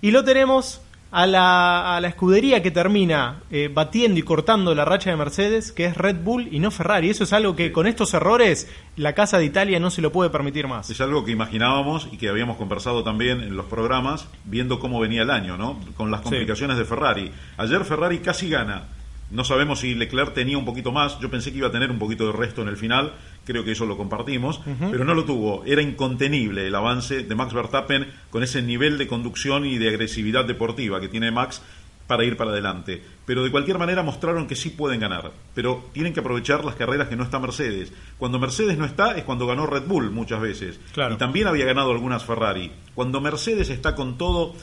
Y 0.00 0.12
lo 0.12 0.24
tenemos 0.24 0.80
a 1.12 1.26
la, 1.26 1.94
a 1.94 2.00
la 2.00 2.08
escudería 2.08 2.62
que 2.62 2.70
termina 2.70 3.42
eh, 3.50 3.70
batiendo 3.72 4.18
y 4.18 4.22
cortando 4.22 4.74
la 4.74 4.86
racha 4.86 5.10
de 5.10 5.16
Mercedes, 5.16 5.70
que 5.70 5.84
es 5.84 5.96
Red 5.96 6.16
Bull 6.24 6.48
y 6.50 6.58
no 6.58 6.70
Ferrari. 6.70 7.10
Eso 7.10 7.24
es 7.24 7.34
algo 7.34 7.54
que 7.54 7.70
con 7.70 7.86
estos 7.86 8.14
errores 8.14 8.68
la 8.96 9.12
Casa 9.12 9.36
de 9.36 9.44
Italia 9.44 9.78
no 9.78 9.90
se 9.90 10.00
lo 10.00 10.10
puede 10.10 10.30
permitir 10.30 10.66
más. 10.68 10.88
Es 10.88 11.02
algo 11.02 11.22
que 11.24 11.30
imaginábamos 11.30 12.08
y 12.10 12.16
que 12.16 12.30
habíamos 12.30 12.56
conversado 12.56 13.04
también 13.04 13.42
en 13.42 13.56
los 13.56 13.66
programas, 13.66 14.26
viendo 14.44 14.80
cómo 14.80 14.98
venía 15.00 15.22
el 15.22 15.30
año, 15.30 15.58
¿no? 15.58 15.78
Con 15.98 16.10
las 16.10 16.22
complicaciones 16.22 16.78
de 16.78 16.86
Ferrari. 16.86 17.30
Ayer 17.58 17.84
Ferrari 17.84 18.20
casi 18.20 18.48
gana 18.48 18.84
no 19.32 19.44
sabemos 19.44 19.80
si 19.80 19.94
Leclerc 19.94 20.34
tenía 20.34 20.58
un 20.58 20.64
poquito 20.66 20.92
más. 20.92 21.18
Yo 21.18 21.30
pensé 21.30 21.50
que 21.50 21.58
iba 21.58 21.68
a 21.68 21.72
tener 21.72 21.90
un 21.90 21.98
poquito 21.98 22.26
de 22.26 22.32
resto 22.32 22.60
en 22.60 22.68
el 22.68 22.76
final. 22.76 23.14
Creo 23.44 23.64
que 23.64 23.72
eso 23.72 23.86
lo 23.86 23.96
compartimos. 23.96 24.60
Pero 24.90 25.04
no 25.04 25.14
lo 25.14 25.24
tuvo. 25.24 25.64
Era 25.64 25.80
incontenible 25.80 26.66
el 26.66 26.74
avance 26.74 27.22
de 27.22 27.34
Max 27.34 27.54
Verstappen 27.54 28.06
con 28.30 28.42
ese 28.42 28.60
nivel 28.60 28.98
de 28.98 29.08
conducción 29.08 29.64
y 29.64 29.78
de 29.78 29.88
agresividad 29.88 30.44
deportiva 30.44 31.00
que 31.00 31.08
tiene 31.08 31.30
Max 31.30 31.62
para 32.06 32.24
ir 32.24 32.36
para 32.36 32.50
adelante. 32.50 33.02
Pero 33.24 33.42
de 33.42 33.50
cualquier 33.50 33.78
manera 33.78 34.02
mostraron 34.02 34.46
que 34.46 34.54
sí 34.54 34.68
pueden 34.68 35.00
ganar. 35.00 35.32
Pero 35.54 35.88
tienen 35.94 36.12
que 36.12 36.20
aprovechar 36.20 36.62
las 36.62 36.74
carreras 36.74 37.08
que 37.08 37.16
no 37.16 37.24
está 37.24 37.38
Mercedes. 37.38 37.90
Cuando 38.18 38.38
Mercedes 38.38 38.76
no 38.76 38.84
está 38.84 39.16
es 39.16 39.24
cuando 39.24 39.46
ganó 39.46 39.64
Red 39.66 39.86
Bull 39.86 40.10
muchas 40.10 40.42
veces. 40.42 40.78
Y 40.94 41.16
también 41.16 41.46
había 41.46 41.64
ganado 41.64 41.90
algunas 41.90 42.22
Ferrari. 42.22 42.70
Cuando 42.94 43.22
Mercedes 43.22 43.70
está 43.70 43.94
con 43.94 44.18
todo, 44.18 44.54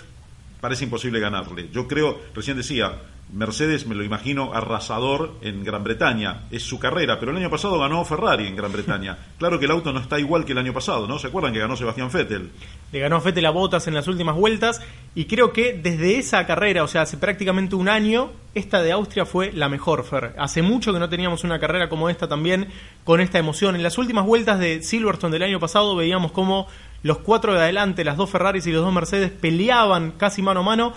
parece 0.62 0.84
imposible 0.84 1.20
ganarle. 1.20 1.70
Yo 1.72 1.88
creo, 1.88 2.20
recién 2.36 2.58
decía, 2.58 3.00
Mercedes 3.32 3.86
me 3.86 3.94
lo 3.94 4.04
imagino 4.04 4.54
arrasador 4.54 5.36
en 5.42 5.64
Gran 5.64 5.84
Bretaña, 5.84 6.42
es 6.50 6.64
su 6.64 6.80
carrera, 6.80 7.20
pero 7.20 7.32
el 7.32 7.38
año 7.38 7.50
pasado 7.50 7.78
ganó 7.80 8.04
Ferrari 8.04 8.48
en 8.48 8.56
Gran 8.56 8.72
Bretaña. 8.72 9.18
Claro 9.40 9.58
que 9.58 9.66
el 9.66 9.72
auto 9.72 9.94
no 9.94 10.02
está 10.02 10.20
igual 10.20 10.44
que 10.44 10.52
el 10.52 10.58
año 10.58 10.74
pasado, 10.74 11.08
¿no? 11.08 11.18
¿Se 11.18 11.28
acuerdan 11.28 11.54
que 11.54 11.60
ganó 11.60 11.78
Sebastián 11.78 12.10
Vettel? 12.12 12.52
Le 12.92 13.00
ganó 13.00 13.22
Vettel 13.22 13.46
a 13.46 13.52
Botas 13.52 13.88
en 13.88 13.94
las 13.94 14.08
últimas 14.10 14.36
vueltas 14.36 14.82
y 15.16 15.26
creo 15.26 15.54
que 15.54 15.74
desde 15.74 16.18
esa 16.18 16.46
carrera, 16.46 16.84
o 16.84 16.88
sea, 16.90 17.04
hace 17.04 17.16
prácticamente 17.16 17.76
un 17.76 17.88
año, 17.88 18.32
esta 18.54 18.82
de 18.82 18.92
Austria 18.92 19.26
fue 19.26 19.54
la 19.54 19.70
mejor, 19.70 20.04
Fer. 20.04 20.36
Hace 20.38 20.62
mucho 20.62 20.92
que 20.92 21.00
no 21.00 21.08
teníamos 21.08 21.46
una 21.46 21.58
carrera 21.58 21.88
como 21.88 22.10
esta 22.10 22.28
también, 22.28 22.68
con 23.06 23.22
esta 23.22 23.40
emoción. 23.40 23.78
En 23.78 23.84
las 23.84 23.98
últimas 23.98 24.26
vueltas 24.26 24.60
de 24.60 24.84
Silverstone 24.84 25.32
del 25.32 25.44
año 25.44 25.60
pasado 25.60 25.96
veíamos 25.96 26.34
cómo 26.34 26.68
los 27.02 27.20
cuatro 27.20 27.54
de 27.54 27.60
adelante, 27.60 28.04
las 28.04 28.18
dos 28.18 28.30
Ferraris 28.30 28.68
y 28.68 28.74
los 28.74 28.84
dos 28.84 28.94
Mercedes 28.94 29.32
peleaban 29.32 30.12
casi 30.12 30.42
mano 30.42 30.60
a 30.60 30.64
mano 30.64 30.94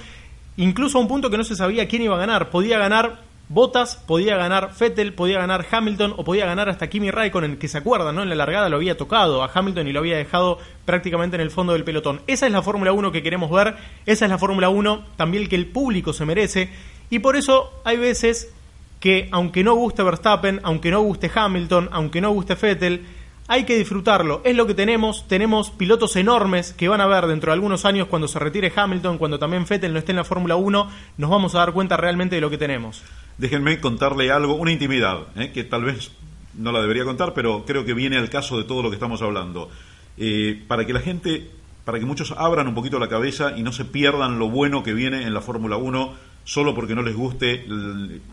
incluso 0.57 0.99
a 0.99 1.01
un 1.01 1.09
punto 1.09 1.31
que 1.31 1.39
no 1.39 1.45
se 1.45 1.57
sabía 1.57 1.89
quién 1.89 2.03
iba 2.03 2.17
a 2.17 2.19
ganar. 2.19 2.51
Podía 2.51 2.79
ganar 2.79 3.21
Bottas, 3.49 3.97
podía 3.97 4.37
ganar 4.39 4.71
Vettel, 4.81 5.13
podía 5.13 5.39
ganar 5.39 5.67
Hamilton 5.71 6.15
o 6.17 6.25
podía 6.25 6.47
ganar 6.47 6.71
hasta 6.71 6.89
Kimi 6.89 7.11
Raikkonen, 7.11 7.59
que 7.59 7.69
se 7.69 7.77
acuerdan, 7.77 8.15
¿no? 8.15 8.23
En 8.23 8.31
la 8.31 8.35
largada 8.35 8.71
lo 8.71 8.77
había 8.77 8.97
tocado 8.97 9.43
a 9.43 9.51
Hamilton 9.53 9.89
y 9.89 9.93
lo 9.93 9.99
había 9.99 10.17
dejado 10.17 10.59
prácticamente 10.87 11.37
en 11.37 11.43
el 11.43 11.51
fondo 11.51 11.75
del 11.75 11.85
pelotón. 11.85 12.23
Esa 12.27 12.47
es 12.47 12.53
la 12.53 12.63
Fórmula 12.63 12.93
1 12.93 13.13
que 13.13 13.23
queremos 13.23 13.51
ver, 13.51 13.77
esa 14.07 14.25
es 14.25 14.31
la 14.31 14.39
Fórmula 14.39 14.71
1 14.71 15.05
también 15.17 15.49
que 15.49 15.57
el 15.57 15.67
público 15.67 16.15
se 16.15 16.25
merece 16.25 16.71
y 17.11 17.19
por 17.19 17.37
eso 17.37 17.71
hay 17.85 17.99
veces 17.99 18.55
que 19.01 19.29
aunque 19.33 19.63
no 19.63 19.75
guste 19.75 20.03
Verstappen, 20.03 20.61
aunque 20.63 20.91
no 20.91 21.03
guste 21.03 21.31
Hamilton, 21.35 21.91
aunque 21.93 22.23
no 22.23 22.31
guste 22.31 22.55
Vettel, 22.55 23.05
hay 23.49 23.65
que 23.65 23.77
disfrutarlo, 23.77 24.41
es 24.45 24.57
lo 24.57 24.67
que 24.67 24.75
tenemos, 24.75 25.27
tenemos 25.29 25.71
pilotos 25.71 26.17
enormes 26.17 26.73
que 26.73 26.89
van 26.89 27.01
a 27.01 27.07
ver 27.07 27.27
dentro 27.27 27.51
de 27.51 27.55
algunos 27.55 27.85
años 27.85 28.09
cuando 28.09 28.29
se 28.29 28.39
retire 28.39 28.73
Hamilton, 28.75 29.19
cuando 29.19 29.39
también 29.39 29.67
Vettel 29.69 29.93
no 29.93 29.99
esté 29.99 30.13
en 30.13 30.17
la 30.17 30.25
Fórmula 30.25 30.57
1, 30.57 30.91
nos 31.19 31.31
vamos 31.31 31.55
a 31.55 31.59
dar 31.59 31.73
cuenta 31.73 31.97
realmente 31.97 32.37
de 32.37 32.41
lo 32.41 32.51
que 32.51 32.59
tenemos. 32.59 33.03
Déjenme 33.39 33.81
contarle 33.81 34.31
algo, 34.31 34.55
una 34.55 34.73
intimidad, 34.73 35.27
¿eh? 35.37 35.51
que 35.53 35.65
tal 35.65 35.85
vez 35.85 36.13
no 36.55 36.71
la 36.73 36.81
debería 36.81 37.05
contar, 37.05 37.35
pero 37.35 37.65
creo 37.67 37.85
que 37.85 37.95
viene 37.95 38.17
al 38.17 38.31
caso 38.31 38.59
de 38.59 38.65
todo 38.65 38.83
lo 38.83 38.91
que 38.91 38.97
estamos 38.97 39.23
hablando. 39.23 39.71
Eh, 40.17 40.63
para 40.69 40.87
que 40.87 40.93
la 40.93 41.01
gente, 41.01 41.51
para 41.85 41.99
que 41.99 42.05
muchos 42.05 42.33
abran 42.33 42.69
un 42.69 42.75
poquito 42.75 42.99
la 42.99 43.09
cabeza 43.09 43.55
y 43.57 43.63
no 43.63 43.73
se 43.73 43.85
pierdan 43.85 44.39
lo 44.39 44.49
bueno 44.51 44.83
que 44.83 44.93
viene 44.93 45.23
en 45.23 45.35
la 45.35 45.41
Fórmula 45.41 45.77
1 45.77 46.33
solo 46.45 46.75
porque 46.75 46.95
no 46.95 47.03
les 47.03 47.15
guste 47.15 47.67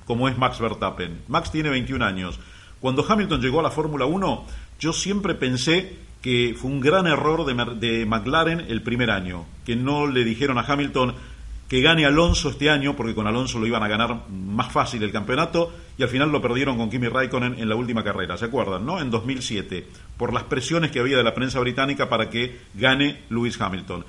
como 0.05 0.27
es 0.27 0.37
Max 0.37 0.59
Verstappen. 0.59 1.21
Max 1.27 1.51
tiene 1.51 1.69
21 1.69 2.03
años. 2.03 2.39
Cuando 2.79 3.05
Hamilton 3.07 3.41
llegó 3.41 3.59
a 3.59 3.63
la 3.63 3.71
Fórmula 3.71 4.05
1, 4.05 4.45
yo 4.79 4.93
siempre 4.93 5.35
pensé 5.35 5.97
que 6.21 6.55
fue 6.57 6.69
un 6.69 6.79
gran 6.79 7.07
error 7.07 7.45
de, 7.45 8.05
McLaren 8.05 8.65
el 8.67 8.81
primer 8.81 9.11
año, 9.11 9.45
que 9.65 9.75
no 9.75 10.07
le 10.07 10.23
dijeron 10.23 10.57
a 10.57 10.61
Hamilton 10.61 11.15
que 11.69 11.81
gane 11.81 12.05
Alonso 12.05 12.49
este 12.49 12.69
año, 12.69 12.95
porque 12.95 13.13
con 13.13 13.27
Alonso 13.27 13.59
lo 13.59 13.67
iban 13.67 13.83
a 13.83 13.87
ganar 13.87 14.27
más 14.27 14.71
fácil 14.71 15.03
el 15.03 15.11
campeonato, 15.11 15.71
y 15.97 16.03
al 16.03 16.09
final 16.09 16.31
lo 16.31 16.41
perdieron 16.41 16.77
con 16.77 16.89
Kimi 16.89 17.07
Raikkonen 17.07 17.59
en 17.59 17.69
la 17.69 17.75
última 17.75 18.03
carrera, 18.03 18.37
¿se 18.37 18.45
acuerdan? 18.45 18.85
¿No? 18.85 18.99
En 18.99 19.11
2007, 19.11 19.85
por 20.17 20.33
las 20.33 20.43
presiones 20.43 20.89
que 20.89 20.99
había 20.99 21.17
de 21.17 21.23
la 21.23 21.35
prensa 21.35 21.59
británica 21.59 22.09
para 22.09 22.29
que 22.29 22.59
gane 22.73 23.19
Lewis 23.29 23.61
Hamilton. 23.61 24.03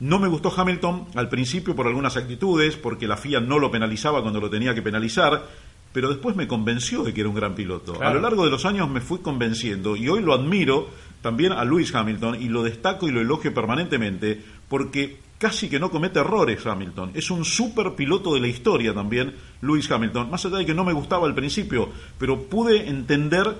No 0.00 0.18
me 0.18 0.28
gustó 0.28 0.52
Hamilton 0.54 1.06
al 1.14 1.28
principio 1.28 1.74
por 1.74 1.86
algunas 1.86 2.16
actitudes, 2.16 2.76
porque 2.76 3.08
la 3.08 3.16
FIA 3.16 3.40
no 3.40 3.58
lo 3.58 3.70
penalizaba 3.70 4.20
cuando 4.20 4.40
lo 4.40 4.50
tenía 4.50 4.74
que 4.74 4.82
penalizar, 4.82 5.44
pero 5.92 6.08
después 6.08 6.36
me 6.36 6.46
convenció 6.46 7.02
de 7.02 7.14
que 7.14 7.20
era 7.20 7.28
un 7.28 7.34
gran 7.34 7.54
piloto. 7.54 8.02
A 8.02 8.12
lo 8.12 8.20
largo 8.20 8.44
de 8.44 8.50
los 8.50 8.64
años 8.64 8.88
me 8.88 9.00
fui 9.00 9.18
convenciendo 9.18 9.96
y 9.96 10.08
hoy 10.08 10.22
lo 10.22 10.34
admiro 10.34 10.88
también 11.22 11.52
a 11.52 11.64
Lewis 11.64 11.94
Hamilton 11.94 12.40
y 12.40 12.48
lo 12.48 12.62
destaco 12.62 13.08
y 13.08 13.12
lo 13.12 13.20
elogio 13.20 13.52
permanentemente 13.52 14.40
porque 14.68 15.18
casi 15.38 15.68
que 15.68 15.78
no 15.78 15.90
comete 15.90 16.20
errores 16.20 16.66
Hamilton. 16.66 17.12
Es 17.14 17.30
un 17.30 17.44
super 17.44 17.94
piloto 17.94 18.34
de 18.34 18.40
la 18.40 18.48
historia 18.48 18.92
también, 18.92 19.34
Lewis 19.62 19.90
Hamilton. 19.90 20.30
Más 20.30 20.44
allá 20.44 20.58
de 20.58 20.66
que 20.66 20.74
no 20.74 20.84
me 20.84 20.92
gustaba 20.92 21.26
al 21.26 21.34
principio, 21.34 21.88
pero 22.18 22.42
pude 22.42 22.88
entender 22.88 23.56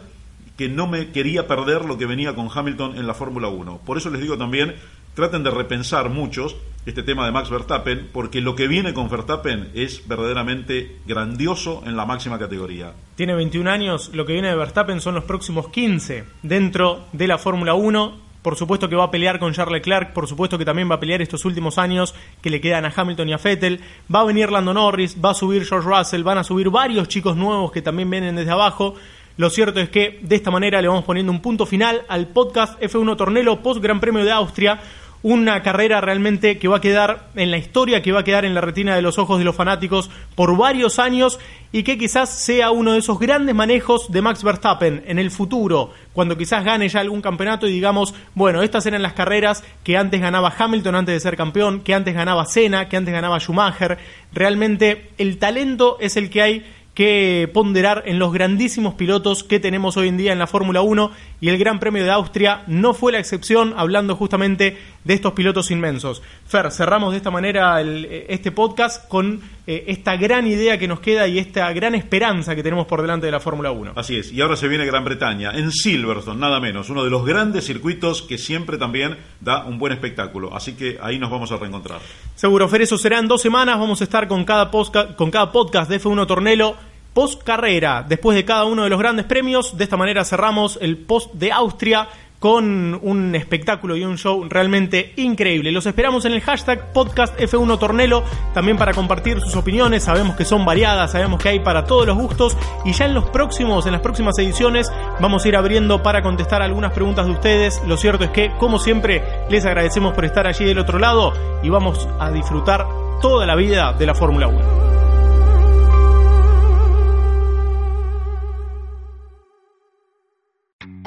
que 0.56 0.68
no 0.68 0.88
me 0.88 1.10
quería 1.12 1.46
perder 1.46 1.84
lo 1.84 1.96
que 1.96 2.06
venía 2.06 2.34
con 2.34 2.48
Hamilton 2.52 2.98
en 2.98 3.06
la 3.06 3.14
Fórmula 3.14 3.48
1. 3.48 3.82
Por 3.86 3.96
eso 3.96 4.10
les 4.10 4.20
digo 4.20 4.36
también, 4.36 4.74
traten 5.14 5.44
de 5.44 5.50
repensar 5.50 6.10
muchos 6.10 6.56
este 6.86 7.02
tema 7.02 7.26
de 7.26 7.32
Max 7.32 7.50
Verstappen, 7.50 8.08
porque 8.12 8.40
lo 8.40 8.56
que 8.56 8.68
viene 8.68 8.94
con 8.94 9.08
Verstappen 9.08 9.70
es 9.74 10.06
verdaderamente 10.08 10.96
grandioso 11.06 11.82
en 11.84 11.96
la 11.96 12.06
máxima 12.06 12.38
categoría. 12.38 12.94
Tiene 13.16 13.34
21 13.34 13.70
años, 13.70 14.10
lo 14.14 14.24
que 14.24 14.32
viene 14.32 14.48
de 14.48 14.56
Verstappen 14.56 15.00
son 15.00 15.14
los 15.14 15.24
próximos 15.24 15.68
15 15.68 16.24
dentro 16.42 17.04
de 17.12 17.26
la 17.26 17.38
Fórmula 17.38 17.74
1 17.74 18.28
por 18.42 18.56
supuesto 18.56 18.88
que 18.88 18.96
va 18.96 19.04
a 19.04 19.10
pelear 19.10 19.38
con 19.38 19.52
Charles 19.52 19.74
Leclerc, 19.74 20.12
por 20.12 20.26
supuesto 20.26 20.56
que 20.56 20.64
también 20.64 20.90
va 20.90 20.94
a 20.94 21.00
pelear 21.00 21.20
estos 21.20 21.44
últimos 21.44 21.76
años 21.76 22.14
que 22.40 22.50
le 22.50 22.60
quedan 22.60 22.84
a 22.84 22.92
Hamilton 22.94 23.28
y 23.28 23.32
a 23.32 23.36
Vettel, 23.36 23.80
va 24.14 24.20
a 24.20 24.24
venir 24.24 24.50
Lando 24.50 24.72
Norris, 24.72 25.16
va 25.22 25.30
a 25.30 25.34
subir 25.34 25.66
George 25.66 25.88
Russell, 25.88 26.22
van 26.22 26.38
a 26.38 26.44
subir 26.44 26.70
varios 26.70 27.08
chicos 27.08 27.36
nuevos 27.36 27.72
que 27.72 27.82
también 27.82 28.08
vienen 28.08 28.36
desde 28.36 28.50
abajo. 28.50 28.94
Lo 29.36 29.50
cierto 29.50 29.80
es 29.80 29.90
que 29.90 30.18
de 30.22 30.36
esta 30.36 30.50
manera 30.50 30.80
le 30.80 30.88
vamos 30.88 31.04
poniendo 31.04 31.30
un 31.30 31.42
punto 31.42 31.66
final 31.66 32.02
al 32.08 32.28
podcast 32.28 32.80
F1 32.80 33.16
Tornelo 33.16 33.62
post 33.62 33.82
Gran 33.82 34.00
Premio 34.00 34.24
de 34.24 34.32
Austria 34.32 34.80
una 35.22 35.62
carrera 35.62 36.00
realmente 36.00 36.58
que 36.58 36.68
va 36.68 36.78
a 36.78 36.80
quedar 36.80 37.28
en 37.34 37.50
la 37.50 37.58
historia, 37.58 38.02
que 38.02 38.12
va 38.12 38.20
a 38.20 38.24
quedar 38.24 38.44
en 38.44 38.54
la 38.54 38.60
retina 38.60 38.94
de 38.94 39.02
los 39.02 39.18
ojos 39.18 39.38
de 39.38 39.44
los 39.44 39.56
fanáticos 39.56 40.10
por 40.34 40.56
varios 40.56 40.98
años 40.98 41.38
y 41.72 41.82
que 41.82 41.98
quizás 41.98 42.30
sea 42.30 42.70
uno 42.70 42.92
de 42.92 43.00
esos 43.00 43.18
grandes 43.18 43.54
manejos 43.54 44.10
de 44.10 44.22
Max 44.22 44.42
Verstappen 44.42 45.02
en 45.06 45.18
el 45.18 45.30
futuro, 45.30 45.90
cuando 46.12 46.36
quizás 46.36 46.64
gane 46.64 46.88
ya 46.88 47.00
algún 47.00 47.20
campeonato 47.20 47.66
y 47.66 47.72
digamos, 47.72 48.14
bueno, 48.34 48.62
estas 48.62 48.86
eran 48.86 49.02
las 49.02 49.12
carreras 49.12 49.64
que 49.84 49.96
antes 49.96 50.20
ganaba 50.20 50.54
Hamilton 50.56 50.94
antes 50.94 51.14
de 51.14 51.20
ser 51.20 51.36
campeón, 51.36 51.80
que 51.80 51.94
antes 51.94 52.14
ganaba 52.14 52.46
Senna, 52.46 52.88
que 52.88 52.96
antes 52.96 53.12
ganaba 53.12 53.38
Schumacher. 53.38 53.98
Realmente 54.32 55.10
el 55.18 55.38
talento 55.38 55.98
es 56.00 56.16
el 56.16 56.30
que 56.30 56.42
hay 56.42 56.64
que 56.98 57.48
ponderar 57.54 58.02
en 58.06 58.18
los 58.18 58.32
grandísimos 58.32 58.94
pilotos 58.94 59.44
que 59.44 59.60
tenemos 59.60 59.96
hoy 59.96 60.08
en 60.08 60.16
día 60.16 60.32
en 60.32 60.40
la 60.40 60.48
Fórmula 60.48 60.82
1 60.82 61.12
y 61.40 61.48
el 61.48 61.56
Gran 61.56 61.78
Premio 61.78 62.02
de 62.02 62.10
Austria 62.10 62.64
no 62.66 62.92
fue 62.92 63.12
la 63.12 63.20
excepción, 63.20 63.72
hablando 63.76 64.16
justamente 64.16 64.76
de 65.08 65.14
estos 65.14 65.32
pilotos 65.32 65.70
inmensos. 65.70 66.22
Fer, 66.46 66.70
cerramos 66.70 67.12
de 67.12 67.16
esta 67.16 67.30
manera 67.30 67.80
este 67.80 68.52
podcast 68.52 69.08
con 69.08 69.40
eh, 69.66 69.84
esta 69.86 70.18
gran 70.18 70.46
idea 70.46 70.76
que 70.76 70.86
nos 70.86 71.00
queda 71.00 71.26
y 71.26 71.38
esta 71.38 71.72
gran 71.72 71.94
esperanza 71.94 72.54
que 72.54 72.62
tenemos 72.62 72.86
por 72.86 73.00
delante 73.00 73.24
de 73.24 73.32
la 73.32 73.40
Fórmula 73.40 73.70
1. 73.70 73.94
Así 73.96 74.18
es, 74.18 74.30
y 74.30 74.42
ahora 74.42 74.54
se 74.54 74.68
viene 74.68 74.84
Gran 74.84 75.06
Bretaña, 75.06 75.52
en 75.52 75.72
Silverstone, 75.72 76.38
nada 76.38 76.60
menos, 76.60 76.90
uno 76.90 77.04
de 77.04 77.08
los 77.08 77.24
grandes 77.24 77.64
circuitos 77.64 78.20
que 78.20 78.36
siempre 78.36 78.76
también 78.76 79.16
da 79.40 79.64
un 79.64 79.78
buen 79.78 79.94
espectáculo, 79.94 80.54
así 80.54 80.74
que 80.74 80.98
ahí 81.00 81.18
nos 81.18 81.30
vamos 81.30 81.50
a 81.52 81.56
reencontrar. 81.56 82.00
Seguro, 82.34 82.68
Fer, 82.68 82.82
eso 82.82 82.98
será 82.98 83.18
en 83.18 83.28
dos 83.28 83.40
semanas, 83.40 83.78
vamos 83.78 84.02
a 84.02 84.04
estar 84.04 84.28
con 84.28 84.44
cada, 84.44 84.70
con 84.70 85.30
cada 85.30 85.50
podcast 85.50 85.88
de 85.88 86.02
F1 86.02 86.26
Tornelo 86.26 86.76
post 87.14 87.42
carrera, 87.42 88.04
después 88.06 88.36
de 88.36 88.44
cada 88.44 88.64
uno 88.66 88.84
de 88.84 88.90
los 88.90 88.98
grandes 88.98 89.24
premios. 89.24 89.76
De 89.76 89.84
esta 89.84 89.96
manera 89.96 90.24
cerramos 90.24 90.78
el 90.80 90.98
post 90.98 91.32
de 91.32 91.50
Austria 91.50 92.06
con 92.38 92.98
un 93.02 93.34
espectáculo 93.34 93.96
y 93.96 94.04
un 94.04 94.16
show 94.16 94.46
realmente 94.48 95.12
increíble. 95.16 95.72
Los 95.72 95.86
esperamos 95.86 96.24
en 96.24 96.32
el 96.32 96.40
hashtag 96.40 96.92
podcast 96.92 97.38
F1 97.38 97.78
Tornelo, 97.78 98.22
también 98.54 98.76
para 98.76 98.94
compartir 98.94 99.40
sus 99.40 99.56
opiniones. 99.56 100.04
Sabemos 100.04 100.36
que 100.36 100.44
son 100.44 100.64
variadas, 100.64 101.12
sabemos 101.12 101.42
que 101.42 101.48
hay 101.48 101.60
para 101.60 101.84
todos 101.84 102.06
los 102.06 102.16
gustos 102.16 102.56
y 102.84 102.92
ya 102.92 103.06
en 103.06 103.14
los 103.14 103.28
próximos, 103.30 103.86
en 103.86 103.92
las 103.92 104.00
próximas 104.00 104.38
ediciones, 104.38 104.92
vamos 105.20 105.44
a 105.44 105.48
ir 105.48 105.56
abriendo 105.56 106.02
para 106.02 106.22
contestar 106.22 106.62
algunas 106.62 106.92
preguntas 106.92 107.26
de 107.26 107.32
ustedes. 107.32 107.82
Lo 107.86 107.96
cierto 107.96 108.24
es 108.24 108.30
que, 108.30 108.52
como 108.58 108.78
siempre, 108.78 109.22
les 109.50 109.64
agradecemos 109.64 110.14
por 110.14 110.24
estar 110.24 110.46
allí 110.46 110.64
del 110.64 110.78
otro 110.78 110.98
lado 110.98 111.32
y 111.62 111.68
vamos 111.68 112.08
a 112.20 112.30
disfrutar 112.30 112.86
toda 113.20 113.46
la 113.46 113.56
vida 113.56 113.92
de 113.92 114.06
la 114.06 114.14
Fórmula 114.14 114.46
1. 114.46 114.87